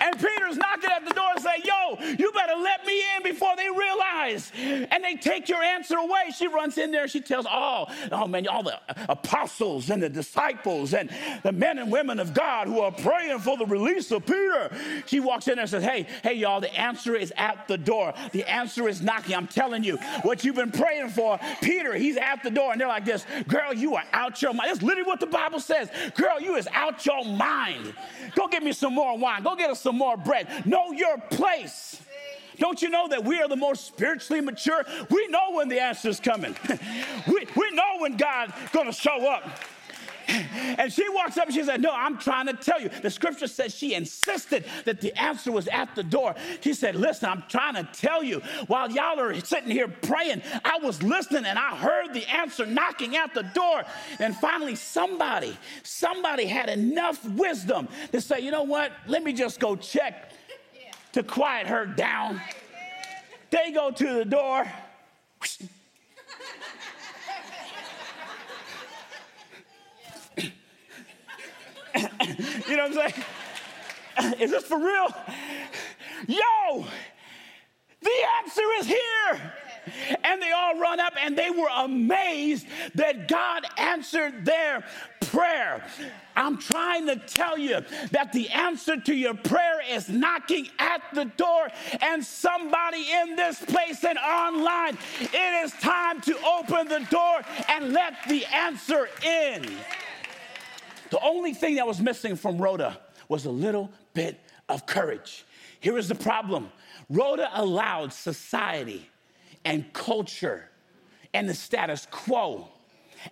and 0.00 0.18
Peter's 0.18 0.56
knocking 0.56 0.90
at 0.90 1.04
the 1.06 1.14
door 1.14 1.30
and 1.34 1.42
say, 1.42 1.62
yo, 1.64 1.98
you 2.18 2.32
better 2.32 2.54
let 2.56 2.84
me 2.86 3.02
in 3.16 3.22
before 3.22 3.56
they 3.56 3.68
realize. 3.68 4.52
And 4.56 5.04
they 5.04 5.16
take 5.16 5.48
your 5.48 5.62
answer 5.62 5.96
away. 5.96 6.30
She 6.36 6.46
runs 6.46 6.78
in 6.78 6.90
there. 6.90 7.02
And 7.02 7.10
she 7.10 7.20
tells 7.20 7.46
all, 7.46 7.90
oh 8.12 8.26
man, 8.26 8.46
all 8.48 8.62
the 8.62 8.78
apostles 9.08 9.90
and 9.90 10.02
the 10.02 10.08
disciples 10.08 10.94
and 10.94 11.10
the 11.42 11.52
men 11.52 11.78
and 11.78 11.90
women 11.90 12.18
of 12.18 12.34
God 12.34 12.66
who 12.68 12.80
are 12.80 12.92
praying 12.92 13.40
for 13.40 13.56
the 13.56 13.66
release 13.66 14.10
of 14.10 14.24
Peter. 14.26 14.70
She 15.06 15.20
walks 15.20 15.48
in 15.48 15.56
there 15.56 15.62
and 15.62 15.70
says, 15.70 15.84
hey, 15.84 16.06
hey, 16.22 16.34
y'all, 16.34 16.60
the 16.60 16.74
answer 16.74 17.14
is 17.14 17.32
at 17.36 17.68
the 17.68 17.78
door. 17.78 18.14
The 18.32 18.44
answer 18.50 18.88
is 18.88 19.02
knocking. 19.02 19.34
I'm 19.34 19.46
telling 19.46 19.84
you, 19.84 19.96
what 20.22 20.44
you've 20.44 20.56
been 20.56 20.72
praying 20.72 21.10
for, 21.10 21.38
Peter, 21.60 21.94
he's 21.94 22.16
at 22.16 22.42
the 22.42 22.50
door. 22.50 22.72
And 22.72 22.80
they're 22.80 22.88
like 22.88 23.04
this, 23.04 23.26
girl, 23.46 23.74
you 23.74 23.89
you 23.90 23.96
are 23.96 24.04
out 24.12 24.40
your 24.40 24.54
mind. 24.54 24.70
That's 24.70 24.82
literally 24.82 25.06
what 25.06 25.18
the 25.18 25.26
Bible 25.26 25.58
says. 25.58 25.90
Girl, 26.14 26.40
you 26.40 26.54
is 26.54 26.68
out 26.72 27.04
your 27.04 27.24
mind. 27.24 27.92
Go 28.36 28.46
get 28.46 28.62
me 28.62 28.72
some 28.72 28.94
more 28.94 29.18
wine. 29.18 29.42
Go 29.42 29.56
get 29.56 29.68
us 29.70 29.80
some 29.80 29.98
more 29.98 30.16
bread. 30.16 30.64
Know 30.64 30.92
your 30.92 31.18
place. 31.18 32.00
Don't 32.58 32.80
you 32.82 32.90
know 32.90 33.08
that 33.08 33.24
we 33.24 33.40
are 33.40 33.48
the 33.48 33.56
most 33.56 33.86
spiritually 33.86 34.40
mature? 34.40 34.84
We 35.08 35.26
know 35.28 35.52
when 35.52 35.68
the 35.68 35.80
answer 35.80 36.08
is 36.08 36.20
coming. 36.20 36.54
we, 37.26 37.46
we 37.56 37.70
know 37.72 37.98
when 37.98 38.16
God's 38.16 38.52
gonna 38.72 38.92
show 38.92 39.28
up. 39.28 39.42
And 40.78 40.92
she 40.92 41.08
walks 41.10 41.36
up 41.36 41.46
and 41.46 41.54
she 41.54 41.64
said, 41.64 41.82
No, 41.82 41.92
I'm 41.92 42.18
trying 42.18 42.46
to 42.46 42.54
tell 42.54 42.80
you. 42.80 42.88
The 42.88 43.10
scripture 43.10 43.46
says 43.46 43.74
she 43.74 43.94
insisted 43.94 44.64
that 44.84 45.00
the 45.00 45.18
answer 45.20 45.52
was 45.52 45.68
at 45.68 45.94
the 45.94 46.02
door. 46.02 46.34
She 46.60 46.74
said, 46.74 46.94
Listen, 46.94 47.28
I'm 47.28 47.44
trying 47.48 47.74
to 47.74 47.88
tell 47.92 48.22
you. 48.22 48.40
While 48.66 48.90
y'all 48.90 49.18
are 49.20 49.38
sitting 49.40 49.70
here 49.70 49.88
praying, 49.88 50.42
I 50.64 50.78
was 50.82 51.02
listening 51.02 51.44
and 51.44 51.58
I 51.58 51.76
heard 51.76 52.14
the 52.14 52.28
answer 52.30 52.66
knocking 52.66 53.16
at 53.16 53.34
the 53.34 53.42
door. 53.42 53.82
And 54.18 54.34
finally, 54.36 54.76
somebody, 54.76 55.56
somebody 55.82 56.46
had 56.46 56.68
enough 56.68 57.24
wisdom 57.30 57.88
to 58.12 58.20
say, 58.20 58.40
You 58.40 58.50
know 58.50 58.64
what? 58.64 58.92
Let 59.06 59.22
me 59.22 59.32
just 59.32 59.60
go 59.60 59.76
check 59.76 60.32
to 61.12 61.22
quiet 61.22 61.66
her 61.66 61.86
down. 61.86 62.40
They 63.50 63.72
go 63.72 63.90
to 63.90 64.14
the 64.14 64.24
door. 64.24 64.70
you 72.68 72.76
know 72.76 72.88
what 72.88 72.98
I'm 72.98 73.12
saying? 74.16 74.34
Is 74.40 74.50
this 74.50 74.64
for 74.64 74.78
real? 74.78 75.08
Yo, 76.26 76.84
the 78.02 78.10
answer 78.42 78.62
is 78.80 78.86
here. 78.86 79.52
And 80.24 80.42
they 80.42 80.52
all 80.52 80.78
run 80.78 81.00
up 81.00 81.14
and 81.20 81.36
they 81.36 81.50
were 81.50 81.68
amazed 81.78 82.66
that 82.94 83.28
God 83.28 83.64
answered 83.78 84.44
their 84.44 84.84
prayer. 85.20 85.82
I'm 86.36 86.58
trying 86.58 87.06
to 87.06 87.16
tell 87.16 87.58
you 87.58 87.80
that 88.12 88.32
the 88.32 88.48
answer 88.50 88.96
to 88.98 89.14
your 89.14 89.34
prayer 89.34 89.80
is 89.88 90.08
knocking 90.08 90.68
at 90.78 91.02
the 91.12 91.24
door, 91.24 91.68
and 92.00 92.24
somebody 92.24 93.06
in 93.22 93.36
this 93.36 93.60
place 93.64 94.04
and 94.04 94.18
online, 94.18 94.96
it 95.20 95.64
is 95.64 95.72
time 95.80 96.20
to 96.22 96.36
open 96.44 96.88
the 96.88 97.06
door 97.10 97.40
and 97.68 97.92
let 97.92 98.14
the 98.28 98.44
answer 98.46 99.08
in. 99.24 99.66
The 101.10 101.20
only 101.22 101.52
thing 101.52 101.76
that 101.76 101.86
was 101.86 102.00
missing 102.00 102.36
from 102.36 102.58
Rhoda 102.58 102.98
was 103.28 103.44
a 103.44 103.50
little 103.50 103.90
bit 104.14 104.40
of 104.68 104.86
courage. 104.86 105.44
Here 105.80 105.98
is 105.98 106.08
the 106.08 106.14
problem 106.14 106.70
Rhoda 107.08 107.50
allowed 107.54 108.12
society 108.12 109.08
and 109.64 109.92
culture 109.92 110.68
and 111.34 111.48
the 111.48 111.54
status 111.54 112.06
quo 112.10 112.68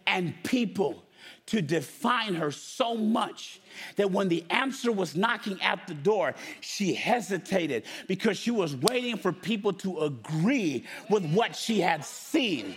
and 0.06 0.34
people 0.42 1.02
to 1.46 1.62
define 1.62 2.34
her 2.34 2.50
so 2.50 2.94
much 2.94 3.60
that 3.96 4.10
when 4.10 4.28
the 4.28 4.44
answer 4.50 4.92
was 4.92 5.16
knocking 5.16 5.60
at 5.62 5.86
the 5.86 5.94
door, 5.94 6.34
she 6.60 6.92
hesitated 6.92 7.84
because 8.06 8.36
she 8.36 8.50
was 8.50 8.76
waiting 8.76 9.16
for 9.16 9.32
people 9.32 9.72
to 9.72 10.00
agree 10.00 10.84
with 11.08 11.24
what 11.32 11.56
she 11.56 11.80
had 11.80 12.04
seen. 12.04 12.76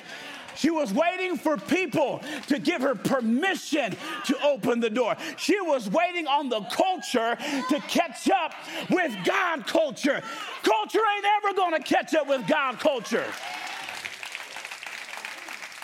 She 0.56 0.70
was 0.70 0.94
waiting 0.94 1.38
for 1.38 1.58
people 1.58 2.22
to 2.48 2.60
give 2.60 2.82
her 2.82 2.96
permission 2.96 3.96
to 4.26 4.44
open 4.44 4.80
the 4.80 4.90
door. 4.90 5.16
She 5.38 5.60
was 5.62 5.90
waiting 5.90 6.28
on 6.28 6.50
the 6.50 6.62
culture 6.62 7.38
to 7.70 7.80
catch 7.88 8.30
up 8.30 8.54
with 8.90 9.16
God 9.26 9.66
culture. 9.68 10.22
Culture 10.64 11.00
ain't 11.16 11.26
ever 11.38 11.54
gonna 11.56 11.80
catch 11.80 12.14
up 12.14 12.28
with 12.28 12.48
God 12.48 12.80
culture. 12.80 13.26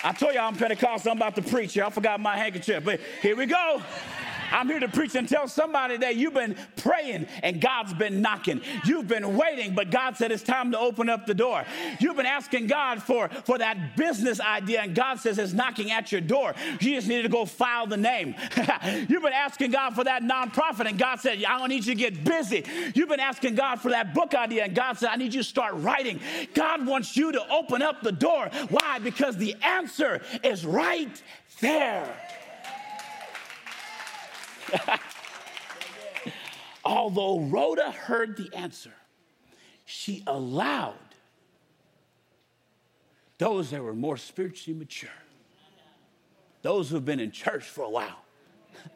I 0.04 0.14
told 0.14 0.36
y'all 0.36 0.44
I'm 0.44 0.56
Pentecostal, 0.56 1.12
I'm 1.12 1.18
about 1.18 1.36
to 1.36 1.42
preach 1.42 1.74
here. 1.74 1.84
I 1.84 1.90
forgot 1.90 2.20
my 2.20 2.38
handkerchief, 2.38 2.84
but 2.84 3.00
here 3.22 3.36
we 3.36 3.46
go. 3.46 3.82
I'm 4.52 4.68
here 4.68 4.80
to 4.80 4.88
preach 4.88 5.16
and 5.16 5.28
tell 5.28 5.48
somebody 5.48 5.98
that 5.98 6.16
you've 6.16 6.34
been 6.34 6.56
praying 6.78 7.28
and 7.44 7.62
God's 7.62 7.94
been 7.94 8.22
knocking. 8.22 8.62
You've 8.86 9.08
been 9.08 9.36
waiting, 9.36 9.76
but 9.76 9.92
God 9.92 10.16
said 10.18 10.32
it's 10.32 10.44
time 10.44 10.72
to 10.72 10.80
open 10.80 11.10
up 11.10 11.26
the 11.26 11.34
door. 11.34 11.66
You've 12.00 12.16
been 12.16 12.26
asking 12.26 12.68
God 12.68 13.02
for, 13.02 13.30
for 13.46 13.58
that 13.58 13.96
business 13.96 14.40
idea, 14.40 14.82
and 14.82 14.96
God 14.96 15.20
says 15.20 15.38
it's 15.38 15.54
knocking 15.54 15.92
at 15.92 16.12
your 16.12 16.22
door. 16.22 16.54
You 16.80 16.96
just 16.96 17.08
need 17.08 17.24
to 17.24 17.30
go 17.30 17.46
file 17.46 17.88
the 17.88 17.98
name. 17.98 18.36
You've 19.08 19.24
been 19.24 19.34
asking 19.34 19.72
God 19.72 19.96
for 19.96 20.04
that 20.04 20.24
nonprofit, 20.24 20.88
and 20.88 20.98
God 20.98 21.20
said, 21.20 21.44
I 21.44 21.58
don't 21.58 21.70
need 21.70 21.86
you 21.86 21.96
to 21.96 22.00
get 22.00 22.24
busy. 22.24 22.66
You've 22.94 23.10
been 23.10 23.20
asking 23.20 23.56
God 23.56 23.82
for 23.82 23.90
that 23.90 24.14
book 24.14 24.34
idea, 24.34 24.66
and 24.66 24.76
God 24.76 24.98
said, 24.98 25.10
I 25.10 25.16
need 25.16 25.34
you 25.34 25.42
to 25.42 25.48
start 25.48 25.74
writing. 25.76 26.20
God 26.54 26.86
wants 26.86 27.16
you 27.18 27.32
to 27.32 27.52
open 27.52 27.82
up 27.82 28.02
the 28.02 28.12
door. 28.12 28.50
Why? 28.70 29.00
Because 29.00 29.38
the 29.38 29.56
answer 29.62 30.22
is 30.44 30.66
right 30.66 31.22
there. 31.62 32.37
Although 36.86 37.42
Rhoda 37.42 37.92
heard 37.92 38.38
the 38.38 38.50
answer, 38.56 38.94
she 39.86 40.24
allowed 40.26 40.96
those 43.38 43.72
that 43.72 43.84
were 43.84 43.94
more 43.94 44.18
spiritually 44.18 44.78
mature, 44.78 45.10
those 46.62 46.90
who've 46.90 47.06
been 47.06 47.20
in 47.20 47.32
church 47.32 47.64
for 47.64 47.84
a 47.84 47.90
while, 47.90 48.24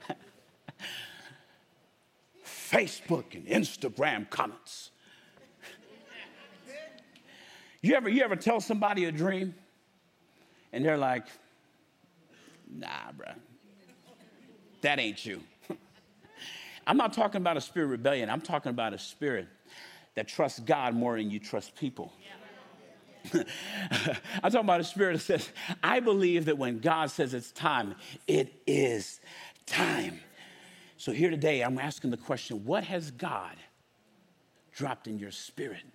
Facebook 2.45 3.35
and 3.35 3.45
Instagram 3.45 4.29
comments. 4.29 4.91
You 7.81 7.95
ever, 7.95 8.09
you 8.09 8.23
ever 8.23 8.35
tell 8.35 8.61
somebody 8.61 9.05
a 9.05 9.11
dream 9.11 9.55
and 10.71 10.85
they're 10.85 10.97
like, 10.97 11.25
nah, 12.69 13.11
bruh, 13.17 13.35
that 14.81 14.99
ain't 14.99 15.25
you. 15.25 15.41
I'm 16.91 16.97
not 16.97 17.13
talking 17.13 17.39
about 17.39 17.55
a 17.55 17.61
spirit 17.61 17.85
of 17.85 17.91
rebellion. 17.91 18.29
I'm 18.29 18.41
talking 18.41 18.69
about 18.69 18.93
a 18.93 18.97
spirit 18.97 19.47
that 20.15 20.27
trusts 20.27 20.59
God 20.59 20.93
more 20.93 21.15
than 21.15 21.31
you 21.31 21.39
trust 21.39 21.73
people. 21.77 22.11
I'm 23.33 24.51
talking 24.51 24.59
about 24.59 24.81
a 24.81 24.83
spirit 24.83 25.13
that 25.13 25.19
says, 25.19 25.49
I 25.81 26.01
believe 26.01 26.43
that 26.45 26.57
when 26.57 26.79
God 26.79 27.09
says 27.09 27.33
it's 27.33 27.53
time, 27.53 27.95
it 28.27 28.51
is 28.67 29.21
time. 29.65 30.19
So 30.97 31.13
here 31.13 31.29
today, 31.29 31.61
I'm 31.61 31.79
asking 31.79 32.11
the 32.11 32.17
question 32.17 32.65
what 32.65 32.83
has 32.83 33.09
God 33.09 33.55
dropped 34.73 35.07
in 35.07 35.17
your 35.17 35.31
spirit 35.31 35.85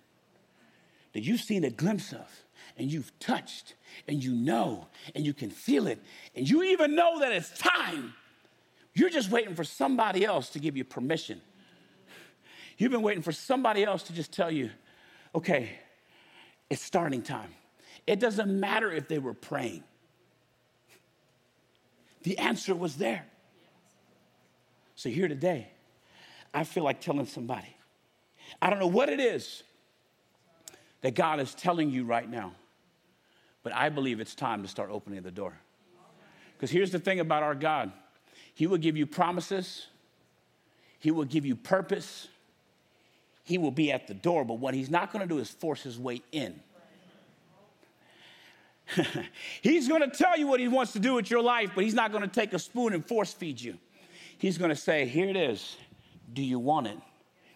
that 1.13 1.21
you've 1.21 1.41
seen 1.41 1.63
a 1.63 1.69
glimpse 1.69 2.11
of 2.11 2.43
and 2.75 2.91
you've 2.91 3.11
touched 3.19 3.75
and 4.07 4.23
you 4.23 4.31
know 4.31 4.87
and 5.13 5.23
you 5.23 5.35
can 5.35 5.51
feel 5.51 5.85
it 5.85 5.99
and 6.33 6.49
you 6.49 6.63
even 6.63 6.95
know 6.95 7.19
that 7.19 7.31
it's 7.31 7.55
time? 7.55 8.15
You're 8.97 9.11
just 9.11 9.29
waiting 9.29 9.53
for 9.53 9.63
somebody 9.63 10.25
else 10.25 10.49
to 10.49 10.59
give 10.59 10.75
you 10.75 10.83
permission. 10.83 11.39
You've 12.79 12.91
been 12.91 13.03
waiting 13.03 13.21
for 13.21 13.31
somebody 13.31 13.83
else 13.83 14.01
to 14.03 14.13
just 14.13 14.31
tell 14.31 14.49
you, 14.49 14.71
okay, 15.35 15.69
it's 16.67 16.81
starting 16.81 17.21
time. 17.21 17.51
It 18.07 18.19
doesn't 18.19 18.59
matter 18.59 18.91
if 18.91 19.07
they 19.07 19.19
were 19.19 19.35
praying, 19.35 19.83
the 22.23 22.39
answer 22.39 22.73
was 22.73 22.95
there. 22.95 23.27
So, 24.95 25.09
here 25.09 25.27
today, 25.27 25.69
I 26.51 26.63
feel 26.63 26.83
like 26.83 26.99
telling 26.99 27.27
somebody, 27.27 27.77
I 28.59 28.71
don't 28.71 28.79
know 28.79 28.87
what 28.87 29.09
it 29.09 29.19
is 29.19 29.61
that 31.01 31.13
God 31.13 31.39
is 31.39 31.53
telling 31.53 31.91
you 31.91 32.03
right 32.03 32.27
now, 32.27 32.53
but 33.61 33.75
I 33.75 33.89
believe 33.89 34.19
it's 34.19 34.33
time 34.33 34.63
to 34.63 34.67
start 34.67 34.89
opening 34.91 35.21
the 35.21 35.29
door. 35.29 35.53
Because 36.53 36.71
here's 36.71 36.89
the 36.89 36.97
thing 36.97 37.19
about 37.19 37.43
our 37.43 37.53
God 37.53 37.91
He 38.57 38.65
will 38.65 38.79
give 38.79 38.97
you 38.97 39.05
promises, 39.05 39.85
He 40.97 41.11
will 41.11 41.25
give 41.25 41.45
you 41.45 41.55
purpose, 41.55 42.27
He 43.43 43.59
will 43.59 43.69
be 43.69 43.91
at 43.91 44.07
the 44.07 44.15
door, 44.15 44.43
but 44.43 44.55
what 44.55 44.73
He's 44.73 44.89
not 44.89 45.13
gonna 45.13 45.27
do 45.27 45.37
is 45.37 45.47
force 45.47 45.83
His 45.83 45.99
way 45.99 46.23
in. 46.31 46.59
he's 49.61 49.87
going 49.87 50.01
to 50.01 50.09
tell 50.09 50.39
you 50.39 50.47
what 50.47 50.61
he 50.61 50.67
wants 50.69 50.93
to 50.93 50.99
do 50.99 51.13
with 51.15 51.29
your 51.29 51.41
life, 51.41 51.71
but 51.75 51.83
he's 51.83 51.93
not 51.93 52.09
going 52.09 52.23
to 52.23 52.29
take 52.29 52.53
a 52.53 52.59
spoon 52.59 52.93
and 52.93 53.05
force 53.05 53.33
feed 53.33 53.59
you. 53.59 53.77
He's 54.37 54.57
going 54.57 54.69
to 54.69 54.77
say, 54.77 55.05
Here 55.05 55.27
it 55.27 55.35
is. 55.35 55.75
Do 56.33 56.41
you 56.41 56.57
want 56.57 56.87
it? 56.87 56.97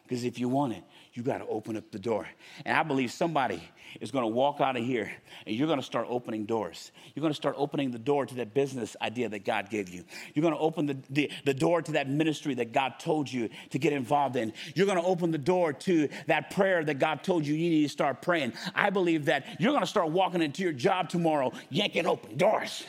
Because 0.03 0.25
if 0.25 0.37
you 0.37 0.49
want 0.49 0.73
it, 0.73 0.83
you 1.13 1.23
got 1.23 1.39
to 1.39 1.47
open 1.47 1.75
up 1.75 1.91
the 1.91 1.99
door. 1.99 2.27
And 2.65 2.77
I 2.77 2.83
believe 2.83 3.11
somebody 3.11 3.61
is 3.99 4.11
going 4.11 4.23
to 4.23 4.33
walk 4.33 4.61
out 4.61 4.77
of 4.77 4.83
here 4.83 5.11
and 5.45 5.55
you're 5.55 5.67
going 5.67 5.79
to 5.79 5.85
start 5.85 6.07
opening 6.09 6.45
doors. 6.45 6.91
You're 7.13 7.21
going 7.21 7.33
to 7.33 7.37
start 7.37 7.55
opening 7.57 7.91
the 7.91 7.99
door 7.99 8.25
to 8.25 8.35
that 8.35 8.53
business 8.53 8.95
idea 9.01 9.27
that 9.27 9.43
God 9.43 9.69
gave 9.69 9.89
you. 9.89 10.05
You're 10.33 10.41
going 10.41 10.53
to 10.53 10.59
open 10.59 10.85
the, 10.85 10.97
the, 11.09 11.31
the 11.43 11.53
door 11.53 11.81
to 11.81 11.91
that 11.93 12.09
ministry 12.09 12.53
that 12.55 12.71
God 12.71 12.93
told 12.99 13.31
you 13.31 13.49
to 13.71 13.79
get 13.79 13.91
involved 13.91 14.37
in. 14.37 14.53
You're 14.73 14.85
going 14.85 14.99
to 14.99 15.05
open 15.05 15.31
the 15.31 15.37
door 15.37 15.73
to 15.73 16.07
that 16.27 16.51
prayer 16.51 16.83
that 16.83 16.99
God 16.99 17.23
told 17.23 17.45
you 17.45 17.55
you 17.55 17.69
need 17.69 17.83
to 17.83 17.89
start 17.89 18.21
praying. 18.21 18.53
I 18.73 18.89
believe 18.89 19.25
that 19.25 19.45
you're 19.59 19.73
going 19.73 19.83
to 19.83 19.87
start 19.87 20.09
walking 20.09 20.41
into 20.41 20.63
your 20.63 20.73
job 20.73 21.09
tomorrow, 21.09 21.51
yanking 21.69 22.05
open 22.05 22.37
doors. 22.37 22.85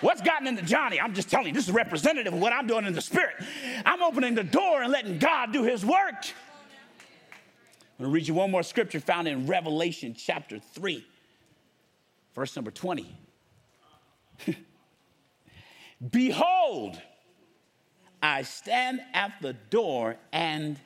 What's 0.00 0.20
gotten 0.20 0.46
into 0.46 0.62
Johnny? 0.62 1.00
I'm 1.00 1.14
just 1.14 1.28
telling 1.28 1.48
you, 1.48 1.52
this 1.52 1.66
is 1.66 1.72
representative 1.72 2.32
of 2.32 2.38
what 2.40 2.52
I'm 2.52 2.66
doing 2.68 2.84
in 2.84 2.92
the 2.92 3.00
spirit. 3.00 3.34
I'm 3.84 4.02
opening 4.02 4.34
the 4.34 4.44
door 4.44 4.82
and 4.82 4.92
letting 4.92 5.18
God 5.18 5.52
do 5.52 5.64
his 5.64 5.84
work. 5.84 6.26
I'm 7.98 8.04
going 8.04 8.12
to 8.12 8.14
read 8.14 8.28
you 8.28 8.34
one 8.34 8.52
more 8.52 8.62
scripture 8.62 9.00
found 9.00 9.26
in 9.26 9.48
Revelation 9.48 10.14
chapter 10.16 10.60
3, 10.60 11.04
verse 12.32 12.54
number 12.54 12.70
20. 12.70 13.12
Behold, 16.12 17.02
I 18.22 18.42
stand 18.42 19.00
at 19.14 19.32
the 19.42 19.52
door 19.52 20.16
and 20.32 20.78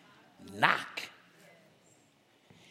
knock. 0.55 1.03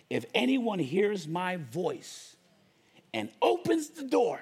If 0.10 0.26
anyone 0.34 0.80
hears 0.80 1.28
my 1.28 1.58
voice 1.58 2.36
and 3.14 3.30
opens 3.44 3.90
the 3.90 4.06
door, 4.06 4.40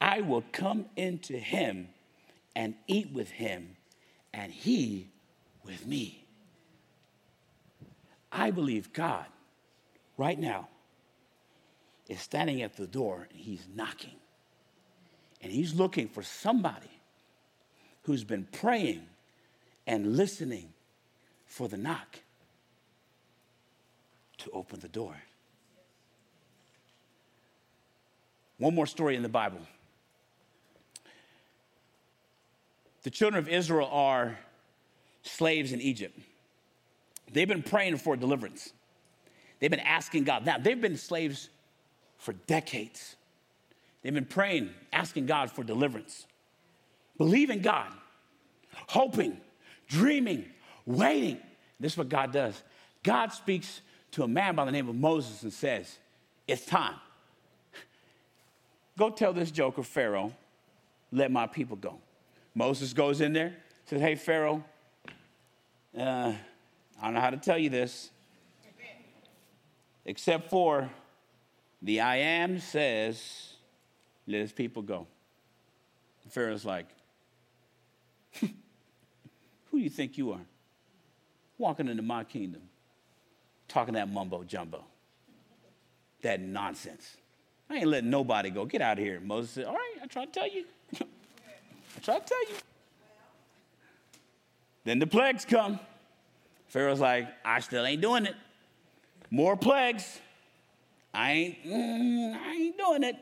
I 0.00 0.22
will 0.22 0.44
come 0.52 0.86
into 0.96 1.36
him 1.36 1.88
and 2.56 2.74
eat 2.86 3.12
with 3.12 3.28
him, 3.28 3.76
and 4.32 4.50
he 4.50 5.08
with 5.62 5.86
me. 5.86 6.19
I 8.32 8.50
believe 8.50 8.92
God, 8.92 9.26
right 10.16 10.38
now, 10.38 10.68
is 12.08 12.20
standing 12.20 12.62
at 12.62 12.76
the 12.76 12.86
door 12.86 13.28
and 13.30 13.38
he's 13.38 13.66
knocking. 13.74 14.16
And 15.42 15.50
he's 15.50 15.74
looking 15.74 16.08
for 16.08 16.22
somebody 16.22 16.90
who's 18.02 18.24
been 18.24 18.46
praying 18.52 19.02
and 19.86 20.16
listening 20.16 20.72
for 21.46 21.68
the 21.68 21.76
knock 21.76 22.20
to 24.38 24.50
open 24.50 24.80
the 24.80 24.88
door. 24.88 25.16
One 28.58 28.74
more 28.74 28.86
story 28.86 29.16
in 29.16 29.22
the 29.22 29.28
Bible. 29.28 29.60
The 33.02 33.10
children 33.10 33.42
of 33.42 33.48
Israel 33.48 33.88
are 33.90 34.38
slaves 35.22 35.72
in 35.72 35.80
Egypt. 35.80 36.18
They've 37.32 37.48
been 37.48 37.62
praying 37.62 37.98
for 37.98 38.16
deliverance. 38.16 38.72
They've 39.58 39.70
been 39.70 39.80
asking 39.80 40.24
God. 40.24 40.44
Now, 40.44 40.58
they've 40.58 40.80
been 40.80 40.96
slaves 40.96 41.50
for 42.18 42.32
decades. 42.32 43.16
They've 44.02 44.14
been 44.14 44.24
praying, 44.24 44.70
asking 44.92 45.26
God 45.26 45.50
for 45.50 45.62
deliverance, 45.62 46.26
believing 47.18 47.60
God, 47.60 47.92
hoping, 48.88 49.38
dreaming, 49.88 50.46
waiting. 50.86 51.38
This 51.78 51.92
is 51.92 51.98
what 51.98 52.08
God 52.08 52.32
does. 52.32 52.62
God 53.02 53.32
speaks 53.32 53.82
to 54.12 54.22
a 54.22 54.28
man 54.28 54.54
by 54.54 54.64
the 54.64 54.72
name 54.72 54.88
of 54.88 54.96
Moses 54.96 55.42
and 55.42 55.52
says, 55.52 55.98
It's 56.48 56.64
time. 56.64 56.94
Go 58.98 59.10
tell 59.10 59.32
this 59.32 59.50
joker, 59.50 59.82
Pharaoh, 59.82 60.34
let 61.12 61.30
my 61.30 61.46
people 61.46 61.76
go. 61.76 61.98
Moses 62.54 62.92
goes 62.92 63.20
in 63.20 63.32
there, 63.32 63.56
says, 63.84 64.00
Hey, 64.00 64.14
Pharaoh, 64.14 64.64
uh, 65.98 66.32
I 67.00 67.06
don't 67.06 67.14
know 67.14 67.20
how 67.20 67.30
to 67.30 67.38
tell 67.38 67.58
you 67.58 67.70
this, 67.70 68.10
except 70.04 70.50
for 70.50 70.90
the 71.80 72.00
I 72.00 72.16
am 72.16 72.58
says, 72.58 73.54
let 74.26 74.40
his 74.42 74.52
people 74.52 74.82
go. 74.82 75.06
Pharaoh's 76.28 76.64
like, 76.64 76.86
who 78.40 78.48
do 79.72 79.78
you 79.78 79.90
think 79.90 80.18
you 80.18 80.32
are? 80.32 80.40
Walking 81.58 81.88
into 81.88 82.02
my 82.02 82.22
kingdom, 82.24 82.62
talking 83.66 83.94
that 83.94 84.08
mumbo 84.08 84.44
jumbo, 84.44 84.84
that 86.22 86.40
nonsense. 86.40 87.16
I 87.68 87.76
ain't 87.76 87.86
letting 87.86 88.10
nobody 88.10 88.50
go. 88.50 88.64
Get 88.64 88.80
out 88.80 88.98
of 88.98 89.04
here. 89.04 89.20
Moses 89.20 89.50
said, 89.50 89.64
All 89.64 89.74
right, 89.74 89.94
I 90.02 90.06
try 90.06 90.24
to 90.24 90.30
tell 90.30 90.48
you. 90.48 90.64
I 90.94 92.00
try 92.02 92.18
to 92.18 92.24
tell 92.24 92.48
you. 92.48 92.56
Then 94.84 94.98
the 94.98 95.06
plagues 95.06 95.44
come. 95.44 95.78
Pharaoh's 96.70 97.00
like, 97.00 97.28
I 97.44 97.58
still 97.58 97.84
ain't 97.84 98.00
doing 98.00 98.26
it. 98.26 98.36
More 99.28 99.56
plagues. 99.56 100.20
I 101.12 101.32
ain't, 101.32 101.64
mm, 101.64 102.36
I 102.36 102.52
ain't 102.52 102.78
doing 102.78 103.02
it. 103.02 103.16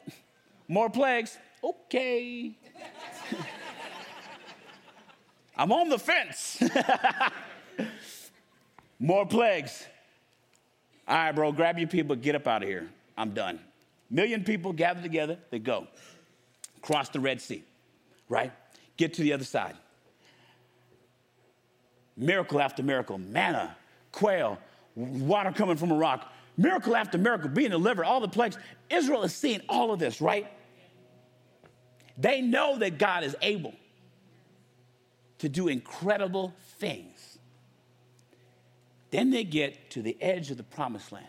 More 0.69 0.91
plagues. 0.91 1.39
Okay. 1.65 2.53
I'm 5.57 5.73
on 5.73 5.89
the 5.89 5.99
fence. 5.99 6.63
More 8.99 9.25
plagues. 9.25 9.87
All 11.07 11.17
right, 11.17 11.33
bro, 11.33 11.51
grab 11.51 11.79
your 11.79 11.89
people, 11.89 12.17
get 12.17 12.35
up 12.35 12.47
out 12.47 12.63
of 12.63 12.69
here. 12.69 12.87
I'm 13.17 13.31
done. 13.31 13.61
Million 14.11 14.45
people 14.45 14.75
gather 14.75 15.01
together, 15.01 15.39
they 15.51 15.59
go. 15.59 15.87
Cross 16.83 17.09
the 17.11 17.21
Red 17.21 17.41
Sea, 17.41 17.65
right? 18.29 18.53
Get 18.99 19.15
to 19.15 19.23
the 19.23 19.33
other 19.33 19.45
side 19.45 19.75
miracle 22.19 22.61
after 22.61 22.83
miracle, 22.83 23.17
manna, 23.19 23.77
quail, 24.13 24.59
water 24.95 25.53
coming 25.53 25.77
from 25.77 25.93
a 25.93 25.97
rock, 25.97 26.31
miracle 26.57 26.97
after 26.97 27.17
miracle, 27.17 27.49
being 27.49 27.71
delivered, 27.71 28.05
all 28.05 28.21
the 28.21 28.29
plagues. 28.29 28.59
Israel 28.91 29.23
is 29.23 29.35
seeing 29.35 29.63
all 29.69 29.93
of 29.93 29.99
this, 29.99 30.21
right? 30.21 30.53
They 32.19 32.43
know 32.43 32.77
that 32.79 32.99
God 32.99 33.23
is 33.23 33.37
able 33.41 33.75
to 35.39 35.49
do 35.49 35.69
incredible 35.69 36.53
things. 36.79 37.39
Then 39.11 39.31
they 39.31 39.45
get 39.45 39.91
to 39.91 40.03
the 40.03 40.21
edge 40.21 40.51
of 40.51 40.57
the 40.57 40.65
promised 40.65 41.13
land. 41.13 41.27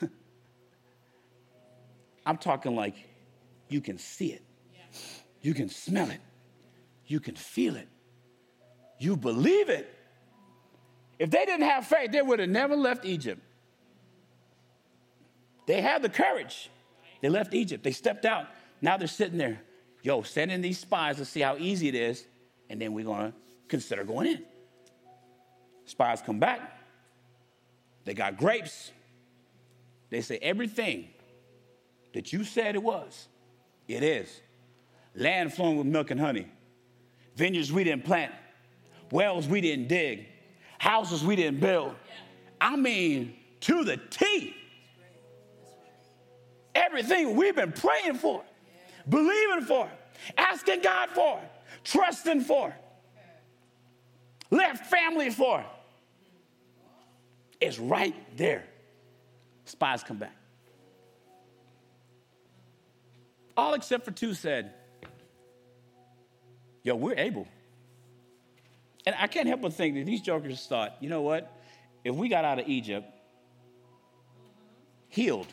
I'm 2.26 2.38
talking 2.38 2.74
like 2.74 2.96
you 3.68 3.80
can 3.80 3.98
see 3.98 4.32
it, 4.32 4.42
you 5.40 5.54
can 5.54 5.68
smell 5.68 6.10
it, 6.10 6.20
you 7.06 7.20
can 7.20 7.36
feel 7.36 7.76
it. 7.76 7.88
You 9.02 9.16
believe 9.16 9.68
it. 9.68 9.92
If 11.18 11.28
they 11.30 11.44
didn't 11.44 11.66
have 11.66 11.86
faith, 11.86 12.12
they 12.12 12.22
would 12.22 12.38
have 12.38 12.48
never 12.48 12.76
left 12.76 13.04
Egypt. 13.04 13.42
They 15.66 15.80
had 15.80 16.02
the 16.02 16.08
courage. 16.08 16.70
They 17.20 17.28
left 17.28 17.52
Egypt. 17.52 17.82
They 17.82 17.90
stepped 17.90 18.24
out. 18.24 18.46
Now 18.80 18.96
they're 18.96 19.08
sitting 19.08 19.38
there. 19.38 19.60
Yo, 20.02 20.22
send 20.22 20.52
in 20.52 20.62
these 20.62 20.78
spies 20.78 21.16
to 21.16 21.24
see 21.24 21.40
how 21.40 21.56
easy 21.56 21.88
it 21.88 21.96
is, 21.96 22.24
and 22.70 22.80
then 22.80 22.92
we're 22.92 23.04
going 23.04 23.32
to 23.32 23.38
consider 23.66 24.04
going 24.04 24.28
in. 24.28 24.44
Spies 25.84 26.22
come 26.22 26.38
back. 26.38 26.60
They 28.04 28.14
got 28.14 28.36
grapes. 28.36 28.92
They 30.10 30.20
say, 30.20 30.38
everything 30.40 31.08
that 32.14 32.32
you 32.32 32.44
said 32.44 32.76
it 32.76 32.82
was, 32.82 33.26
it 33.88 34.04
is. 34.04 34.40
land 35.16 35.52
flowing 35.52 35.76
with 35.76 35.86
milk 35.86 36.12
and 36.12 36.20
honey, 36.20 36.46
vineyards 37.34 37.72
we 37.72 37.82
didn't 37.82 38.04
plant, 38.04 38.32
wells 39.12 39.46
we 39.46 39.60
didn't 39.60 39.86
dig, 39.86 40.26
houses 40.78 41.22
we 41.22 41.36
didn't 41.36 41.60
build. 41.60 41.94
I 42.60 42.74
mean, 42.74 43.36
to 43.60 43.84
the 43.84 43.98
T. 43.98 44.56
Everything 46.74 47.36
we've 47.36 47.54
been 47.54 47.72
praying 47.72 48.14
for, 48.14 48.42
believing 49.08 49.64
for, 49.66 49.88
asking 50.38 50.80
God 50.80 51.10
for, 51.10 51.38
trusting 51.84 52.40
for, 52.40 52.74
left 54.50 54.86
family 54.86 55.30
for, 55.30 55.64
is 57.60 57.78
right 57.78 58.14
there. 58.36 58.64
Spies 59.66 60.02
come 60.02 60.16
back. 60.16 60.34
All 63.56 63.74
except 63.74 64.04
for 64.04 64.10
two 64.10 64.32
said, 64.32 64.72
Yo, 66.82 66.96
we're 66.96 67.16
able. 67.16 67.46
And 69.04 69.16
I 69.18 69.26
can't 69.26 69.48
help 69.48 69.62
but 69.62 69.72
think 69.72 69.94
that 69.96 70.06
these 70.06 70.20
jokers 70.20 70.66
thought, 70.66 70.96
you 71.00 71.08
know 71.08 71.22
what? 71.22 71.52
If 72.04 72.14
we 72.14 72.28
got 72.28 72.44
out 72.44 72.58
of 72.58 72.68
Egypt, 72.68 73.06
healed, 75.08 75.48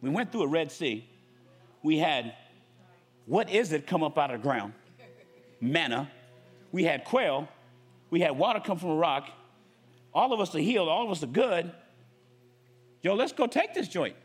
we 0.00 0.10
went 0.10 0.30
through 0.30 0.42
a 0.42 0.48
Red 0.48 0.70
Sea, 0.70 1.08
we 1.82 1.98
had 1.98 2.34
what 3.26 3.50
is 3.50 3.72
it 3.72 3.86
come 3.86 4.02
up 4.02 4.16
out 4.18 4.30
of 4.30 4.40
the 4.40 4.42
ground? 4.42 4.72
Manna. 5.60 6.10
We 6.72 6.84
had 6.84 7.04
quail, 7.04 7.48
we 8.10 8.20
had 8.20 8.32
water 8.32 8.60
come 8.60 8.78
from 8.78 8.90
a 8.90 8.96
rock. 8.96 9.28
All 10.12 10.32
of 10.32 10.40
us 10.40 10.54
are 10.54 10.60
healed, 10.60 10.88
all 10.88 11.04
of 11.04 11.10
us 11.10 11.22
are 11.22 11.28
good. 11.28 11.72
Yo, 13.02 13.14
let's 13.14 13.32
go 13.32 13.46
take 13.46 13.74
this 13.74 13.88
joint. 13.88 14.16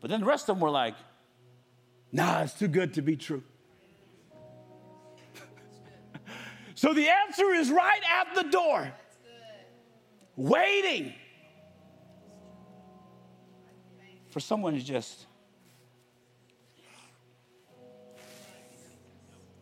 But 0.00 0.10
then 0.10 0.20
the 0.20 0.26
rest 0.26 0.48
of 0.48 0.56
them 0.56 0.60
were 0.60 0.70
like, 0.70 0.94
nah, 2.12 2.42
it's 2.42 2.54
too 2.54 2.68
good 2.68 2.94
to 2.94 3.02
be 3.02 3.16
true. 3.16 3.42
So 6.76 6.92
the 6.92 7.08
answer 7.08 7.54
is 7.54 7.70
right 7.70 8.02
at 8.20 8.34
the 8.34 8.50
door, 8.50 8.92
waiting 10.36 11.14
for 14.28 14.40
someone 14.40 14.74
to 14.74 14.80
just, 14.80 15.24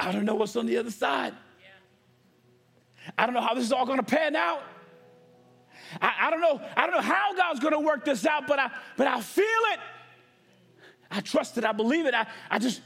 I 0.00 0.10
don't 0.10 0.24
know 0.24 0.34
what's 0.34 0.56
on 0.56 0.66
the 0.66 0.76
other 0.76 0.90
side. 0.90 1.34
I 3.16 3.26
don't 3.26 3.34
know 3.34 3.42
how 3.42 3.54
this 3.54 3.62
is 3.62 3.72
all 3.72 3.86
going 3.86 3.98
to 3.98 4.04
pan 4.04 4.34
out. 4.34 4.64
I, 6.02 6.14
I, 6.22 6.30
don't 6.30 6.40
know. 6.40 6.60
I 6.76 6.84
don't 6.84 6.96
know 6.96 7.00
how 7.00 7.32
God's 7.36 7.60
going 7.60 7.74
to 7.74 7.78
work 7.78 8.04
this 8.04 8.26
out, 8.26 8.48
but 8.48 8.58
I, 8.58 8.72
but 8.96 9.06
I 9.06 9.20
feel 9.20 9.44
it. 9.44 9.78
I 11.12 11.20
trust 11.20 11.58
it. 11.58 11.64
I 11.64 11.70
believe 11.70 12.06
it. 12.06 12.14
I, 12.14 12.26
I 12.50 12.58
just, 12.58 12.80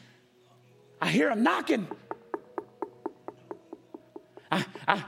I 1.01 1.09
hear 1.09 1.31
him 1.31 1.43
knocking. 1.43 1.89
I, 4.51 5.05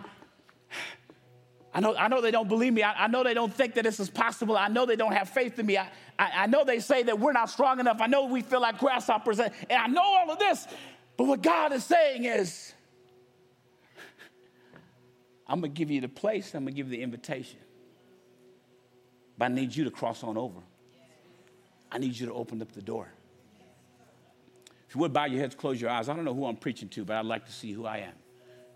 I, 1.72 1.80
know, 1.80 1.94
I 1.96 2.08
know 2.08 2.20
they 2.20 2.30
don't 2.30 2.48
believe 2.48 2.72
me. 2.72 2.82
I, 2.82 3.04
I, 3.04 3.06
know 3.06 3.22
they 3.22 3.34
don't 3.34 3.52
think 3.52 3.74
that 3.74 3.84
this 3.84 4.00
is 4.00 4.10
possible. 4.10 4.56
I 4.56 4.68
know 4.68 4.86
they 4.86 4.96
don't 4.96 5.12
have 5.12 5.28
faith 5.28 5.58
in 5.58 5.66
me. 5.66 5.78
I, 5.78 5.88
I, 6.18 6.30
I 6.34 6.46
know 6.46 6.64
they 6.64 6.80
say 6.80 7.02
that 7.04 7.18
we're 7.18 7.32
not 7.32 7.50
strong 7.50 7.80
enough. 7.80 7.98
I 8.00 8.06
know 8.06 8.26
we 8.26 8.42
feel 8.42 8.60
like 8.60 8.78
grasshoppers. 8.78 9.40
And 9.40 9.52
I 9.70 9.86
know 9.86 10.02
all 10.02 10.30
of 10.30 10.38
this. 10.38 10.66
But 11.16 11.24
what 11.24 11.42
God 11.42 11.72
is 11.72 11.84
saying 11.84 12.24
is, 12.24 12.74
I'm 15.46 15.60
going 15.60 15.72
to 15.72 15.78
give 15.78 15.90
you 15.90 16.00
the 16.00 16.08
place, 16.08 16.54
I'm 16.54 16.64
going 16.64 16.74
to 16.74 16.76
give 16.76 16.90
you 16.90 16.96
the 16.96 17.02
invitation. 17.02 17.58
But 19.36 19.46
I 19.46 19.48
need 19.48 19.74
you 19.74 19.84
to 19.84 19.90
cross 19.90 20.22
on 20.22 20.36
over. 20.36 20.60
I 21.90 21.98
need 21.98 22.16
you 22.16 22.26
to 22.26 22.32
open 22.34 22.62
up 22.62 22.70
the 22.72 22.82
door. 22.82 23.12
If 24.88 24.94
you 24.94 25.00
would 25.00 25.12
bow 25.12 25.24
your 25.24 25.40
heads, 25.40 25.54
close 25.54 25.80
your 25.80 25.90
eyes. 25.90 26.08
I 26.08 26.14
don't 26.14 26.24
know 26.24 26.34
who 26.34 26.46
I'm 26.46 26.56
preaching 26.56 26.88
to, 26.90 27.04
but 27.04 27.16
I'd 27.16 27.24
like 27.24 27.46
to 27.46 27.52
see 27.52 27.72
who 27.72 27.86
I 27.86 27.98
am 27.98 28.12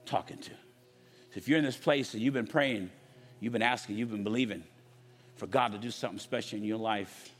talking 0.05 0.39
to. 0.39 0.51
If 1.35 1.49
you're 1.49 1.59
in 1.59 1.65
this 1.65 1.77
place 1.77 2.15
and 2.15 2.23
you've 2.23 2.35
been 2.35 2.47
praying, 2.47 2.91
you've 3.41 3.53
been 3.53 3.63
asking, 3.63 3.97
you've 3.97 4.11
been 4.11 4.25
believing 4.25 4.63
for 5.37 5.47
God 5.47 5.73
to 5.73 5.79
do 5.79 5.91
something 5.91 6.19
special 6.19 6.59
in 6.59 6.65
your 6.65 6.79
life, 6.79 7.31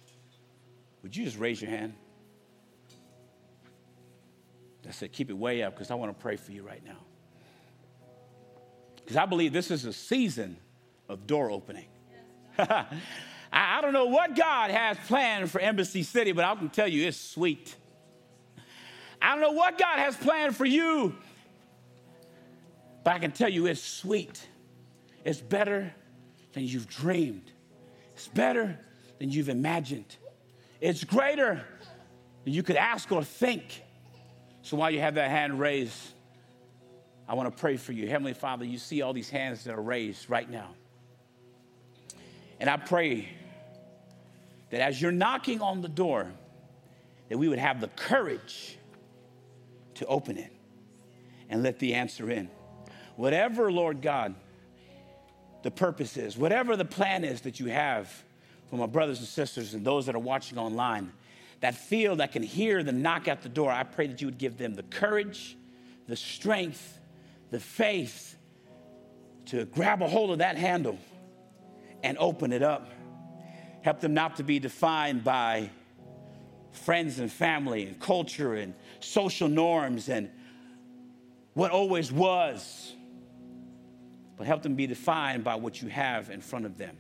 would 1.03 1.15
you 1.17 1.25
just 1.25 1.39
raise 1.39 1.61
your 1.61 1.71
hand? 1.71 1.95
I 4.87 4.91
said, 4.91 5.13
keep 5.13 5.31
it 5.31 5.35
way 5.35 5.63
up 5.63 5.75
because 5.75 5.91
I 5.91 5.95
want 5.95 6.17
to 6.17 6.23
pray 6.23 6.37
for 6.37 6.53
you 6.53 6.63
right 6.63 6.85
now. 6.85 6.99
Because 8.97 9.17
I 9.17 9.27
believe 9.27 9.53
this 9.53 9.71
is 9.71 9.85
a 9.85 9.93
season 9.93 10.57
of 11.09 11.27
door 11.27 11.51
opening. 11.51 11.87
I 12.59 13.81
don't 13.81 13.93
know 13.93 14.07
what 14.07 14.35
God 14.35 14.71
has 14.71 14.97
planned 15.07 15.51
for 15.51 15.61
Embassy 15.61 16.03
City, 16.03 16.33
but 16.33 16.45
I 16.45 16.55
can 16.55 16.71
tell 16.71 16.89
you 16.89 17.07
it's 17.07 17.17
sweet. 17.17 17.75
I 19.23 19.33
don't 19.33 19.41
know 19.41 19.53
what 19.53 19.79
God 19.79 19.99
has 19.99 20.17
planned 20.17 20.57
for 20.57 20.65
you, 20.65 21.15
but 23.05 23.15
I 23.15 23.19
can 23.19 23.31
tell 23.31 23.51
you 23.51 23.67
it's 23.67 23.83
sweet. 23.83 24.49
It's 25.25 25.41
better 25.41 25.95
than 26.53 26.65
you've 26.65 26.89
dreamed, 26.89 27.53
it's 28.15 28.29
better 28.29 28.79
than 29.19 29.31
you've 29.31 29.49
imagined, 29.49 30.17
it's 30.81 31.05
greater 31.05 31.65
than 32.45 32.53
you 32.53 32.63
could 32.63 32.77
ask 32.77 33.11
or 33.13 33.23
think. 33.23 33.83
So 34.63 34.77
while 34.77 34.91
you 34.91 35.01
have 35.01 35.17
that 35.17 35.31
hand 35.31 35.61
raised, 35.61 35.99
I 37.29 37.35
want 37.35 37.55
to 37.55 37.61
pray 37.61 37.77
for 37.77 37.93
you. 37.93 38.09
Heavenly 38.09 38.35
Father, 38.35 38.65
you 38.65 38.79
see 38.79 39.03
all 39.03 39.13
these 39.13 39.31
hands 39.31 39.65
that 39.65 39.75
are 39.75 39.83
raised 39.83 40.29
right 40.31 40.49
now. 40.49 40.75
And 42.61 42.71
I 42.71 42.77
pray 42.77 43.29
that 44.71 44.81
as 44.81 45.01
you're 45.01 45.13
knocking 45.13 45.61
on 45.61 45.83
the 45.83 45.89
door, 45.89 46.33
that 47.29 47.39
we 47.39 47.49
would 47.49 47.59
have 47.59 47.81
the 47.81 47.89
courage 47.89 48.79
to 49.95 50.07
open 50.07 50.37
it 50.37 50.53
and 51.49 51.63
let 51.63 51.79
the 51.79 51.95
answer 51.95 52.31
in. 52.31 52.49
Whatever, 53.17 53.71
Lord 53.71 54.03
God, 54.03 54.35
the 55.63 55.71
purpose 55.71 56.17
is, 56.17 56.37
whatever 56.37 56.77
the 56.77 56.85
plan 56.85 57.25
is 57.25 57.43
that 57.43 57.61
you 57.61 57.67
have 57.67 58.11
for 58.69 58.77
my 58.77 58.87
brothers 58.87 59.19
and 59.21 59.29
sisters 59.29 59.75
and 59.75 59.85
those 59.85 60.07
that 60.07 60.15
are 60.15 60.21
watching 60.21 60.59
online, 60.59 61.13
that 61.61 61.75
feel 61.75 62.17
that 62.17 62.33
can 62.33 62.43
hear 62.43 62.83
the 62.83 62.93
knock 62.93 63.29
at 63.29 63.43
the 63.43 63.49
door, 63.49 63.71
I 63.71 63.85
pray 63.85 64.07
that 64.07 64.21
you 64.21 64.27
would 64.27 64.39
give 64.39 64.59
them 64.59 64.75
the 64.75 64.83
courage, 64.83 65.57
the 66.07 66.17
strength, 66.17 66.99
the 67.51 67.61
faith 67.61 68.37
to 69.47 69.65
grab 69.67 70.03
a 70.03 70.09
hold 70.09 70.31
of 70.31 70.39
that 70.39 70.57
handle 70.57 70.99
and 72.03 72.19
open 72.19 72.53
it 72.53 72.63
up. 72.63 72.91
Help 73.83 74.01
them 74.01 74.15
not 74.15 74.37
to 74.37 74.43
be 74.43 74.59
defined 74.59 75.25
by 75.25 75.71
friends 76.73 77.19
and 77.19 77.31
family 77.31 77.87
and 77.87 78.01
culture 78.01 78.55
and 78.55 78.75
social 79.01 79.49
norms 79.49 80.09
and 80.09 80.31
what 81.55 81.71
always 81.71 82.11
was, 82.11 82.93
but 84.37 84.47
help 84.47 84.63
them 84.63 84.75
be 84.75 84.87
defined 84.87 85.45
by 85.45 85.55
what 85.55 85.81
you 85.81 85.89
have 85.89 86.31
in 86.31 86.41
front 86.41 86.67
of 86.67 86.77
them. 86.79 86.97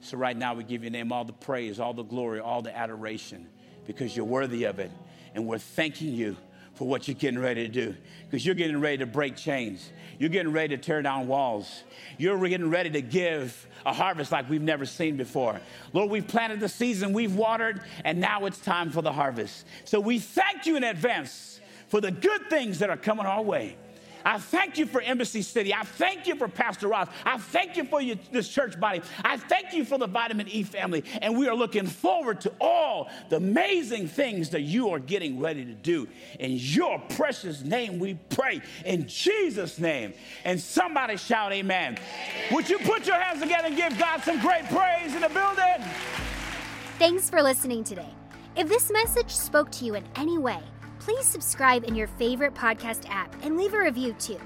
So, 0.00 0.16
right 0.16 0.36
now, 0.36 0.54
we 0.54 0.64
give 0.64 0.82
your 0.82 0.90
name 0.90 1.12
all 1.12 1.24
the 1.24 1.32
praise, 1.32 1.78
all 1.78 1.92
the 1.92 2.02
glory, 2.02 2.40
all 2.40 2.62
the 2.62 2.74
adoration 2.74 3.46
because 3.86 4.16
you're 4.16 4.24
worthy 4.26 4.64
of 4.64 4.78
it. 4.78 4.90
And 5.34 5.46
we're 5.46 5.58
thanking 5.58 6.14
you 6.14 6.36
for 6.74 6.88
what 6.88 7.06
you're 7.06 7.14
getting 7.14 7.38
ready 7.38 7.66
to 7.66 7.72
do 7.72 7.94
because 8.24 8.46
you're 8.46 8.54
getting 8.54 8.80
ready 8.80 8.98
to 8.98 9.06
break 9.06 9.36
chains. 9.36 9.90
You're 10.18 10.30
getting 10.30 10.52
ready 10.52 10.76
to 10.76 10.82
tear 10.82 11.02
down 11.02 11.28
walls. 11.28 11.82
You're 12.16 12.38
getting 12.48 12.70
ready 12.70 12.90
to 12.90 13.02
give 13.02 13.68
a 13.84 13.92
harvest 13.92 14.32
like 14.32 14.48
we've 14.48 14.62
never 14.62 14.86
seen 14.86 15.16
before. 15.16 15.60
Lord, 15.92 16.10
we've 16.10 16.26
planted 16.26 16.60
the 16.60 16.68
season, 16.68 17.12
we've 17.12 17.34
watered, 17.34 17.82
and 18.04 18.20
now 18.20 18.46
it's 18.46 18.58
time 18.58 18.90
for 18.90 19.02
the 19.02 19.12
harvest. 19.12 19.66
So 19.84 20.00
we 20.00 20.18
thank 20.18 20.66
you 20.66 20.76
in 20.76 20.84
advance 20.84 21.60
for 21.88 22.00
the 22.00 22.10
good 22.10 22.48
things 22.48 22.78
that 22.78 22.90
are 22.90 22.96
coming 22.96 23.26
our 23.26 23.42
way. 23.42 23.76
I 24.24 24.38
thank 24.38 24.78
you 24.78 24.86
for 24.86 25.00
Embassy 25.00 25.42
City. 25.42 25.74
I 25.74 25.82
thank 25.82 26.26
you 26.26 26.36
for 26.36 26.48
Pastor 26.48 26.88
Ross. 26.88 27.08
I 27.24 27.38
thank 27.38 27.76
you 27.76 27.84
for 27.84 28.00
your, 28.00 28.16
this 28.32 28.48
church 28.48 28.78
body. 28.78 29.02
I 29.24 29.36
thank 29.36 29.72
you 29.72 29.84
for 29.84 29.98
the 29.98 30.06
Vitamin 30.06 30.48
E 30.48 30.62
family. 30.62 31.04
And 31.22 31.38
we 31.38 31.48
are 31.48 31.54
looking 31.54 31.86
forward 31.86 32.40
to 32.42 32.52
all 32.60 33.08
the 33.28 33.36
amazing 33.36 34.08
things 34.08 34.50
that 34.50 34.62
you 34.62 34.90
are 34.90 34.98
getting 34.98 35.40
ready 35.40 35.64
to 35.64 35.74
do. 35.74 36.08
In 36.38 36.52
your 36.52 36.98
precious 37.10 37.62
name, 37.62 37.98
we 37.98 38.14
pray. 38.30 38.60
In 38.84 39.06
Jesus' 39.06 39.78
name. 39.78 40.14
And 40.44 40.60
somebody 40.60 41.16
shout, 41.16 41.52
Amen. 41.52 41.98
Would 42.52 42.68
you 42.68 42.78
put 42.78 43.06
your 43.06 43.20
hands 43.20 43.40
together 43.40 43.68
and 43.68 43.76
give 43.76 43.98
God 43.98 44.22
some 44.22 44.40
great 44.40 44.64
praise 44.66 45.14
in 45.14 45.22
the 45.22 45.28
building? 45.28 45.84
Thanks 46.98 47.30
for 47.30 47.42
listening 47.42 47.84
today. 47.84 48.08
If 48.56 48.68
this 48.68 48.90
message 48.90 49.30
spoke 49.30 49.70
to 49.72 49.84
you 49.84 49.94
in 49.94 50.04
any 50.16 50.36
way, 50.36 50.60
please 51.00 51.26
subscribe 51.26 51.84
in 51.84 51.94
your 51.94 52.06
favorite 52.06 52.54
podcast 52.54 53.08
app 53.08 53.34
and 53.42 53.56
leave 53.56 53.74
a 53.74 53.78
review 53.78 54.12
too. 54.14 54.38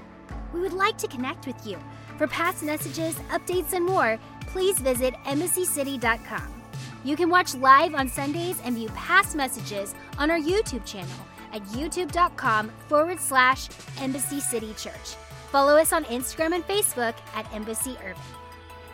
We 0.53 0.61
would 0.61 0.73
like 0.73 0.97
to 0.99 1.07
connect 1.07 1.45
with 1.45 1.67
you. 1.67 1.77
For 2.17 2.27
past 2.27 2.63
messages, 2.63 3.15
updates, 3.29 3.73
and 3.73 3.85
more, 3.85 4.17
please 4.47 4.79
visit 4.79 5.13
embassycity.com. 5.25 6.63
You 7.03 7.15
can 7.15 7.29
watch 7.29 7.53
live 7.55 7.93
on 7.93 8.07
Sundays 8.07 8.59
and 8.63 8.75
view 8.75 8.89
past 8.89 9.35
messages 9.35 9.93
on 10.17 10.31
our 10.31 10.39
YouTube 10.39 10.85
channel 10.85 11.11
at 11.53 11.61
youtube.com 11.65 12.71
forward 12.87 13.19
slash 13.19 13.69
Embassy 13.99 14.39
City 14.39 14.73
Church. 14.77 15.15
Follow 15.51 15.77
us 15.77 15.93
on 15.93 16.03
Instagram 16.05 16.55
and 16.55 16.67
Facebook 16.67 17.13
at 17.35 17.51
Embassy 17.53 17.97
Irving. 18.03 18.44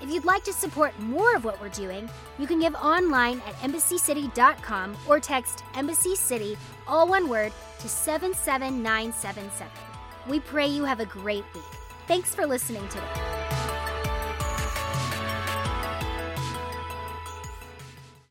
If 0.02 0.10
you'd 0.10 0.26
like 0.26 0.44
to 0.46 0.54
support 0.54 0.98
more 1.00 1.36
of 1.36 1.44
what 1.44 1.62
we're 1.62 1.70
doing, 1.70 2.10
you 2.40 2.48
can 2.48 2.60
give 2.60 2.74
online 2.76 3.42
at 3.48 3.54
embassycity.com 3.58 4.98
or 5.08 5.20
text 5.20 5.64
Embassy 5.76 6.16
City, 6.16 6.58
all 6.88 7.08
one 7.08 7.30
word, 7.30 7.52
to 7.80 7.88
77977. 7.88 9.72
We 10.28 10.40
pray 10.40 10.68
you 10.68 10.84
have 10.86 11.00
a 11.00 11.06
great 11.06 11.46
week. 11.54 11.64
Thanks 12.08 12.34
for 12.34 12.46
listening 12.46 12.88
today. 12.90 13.81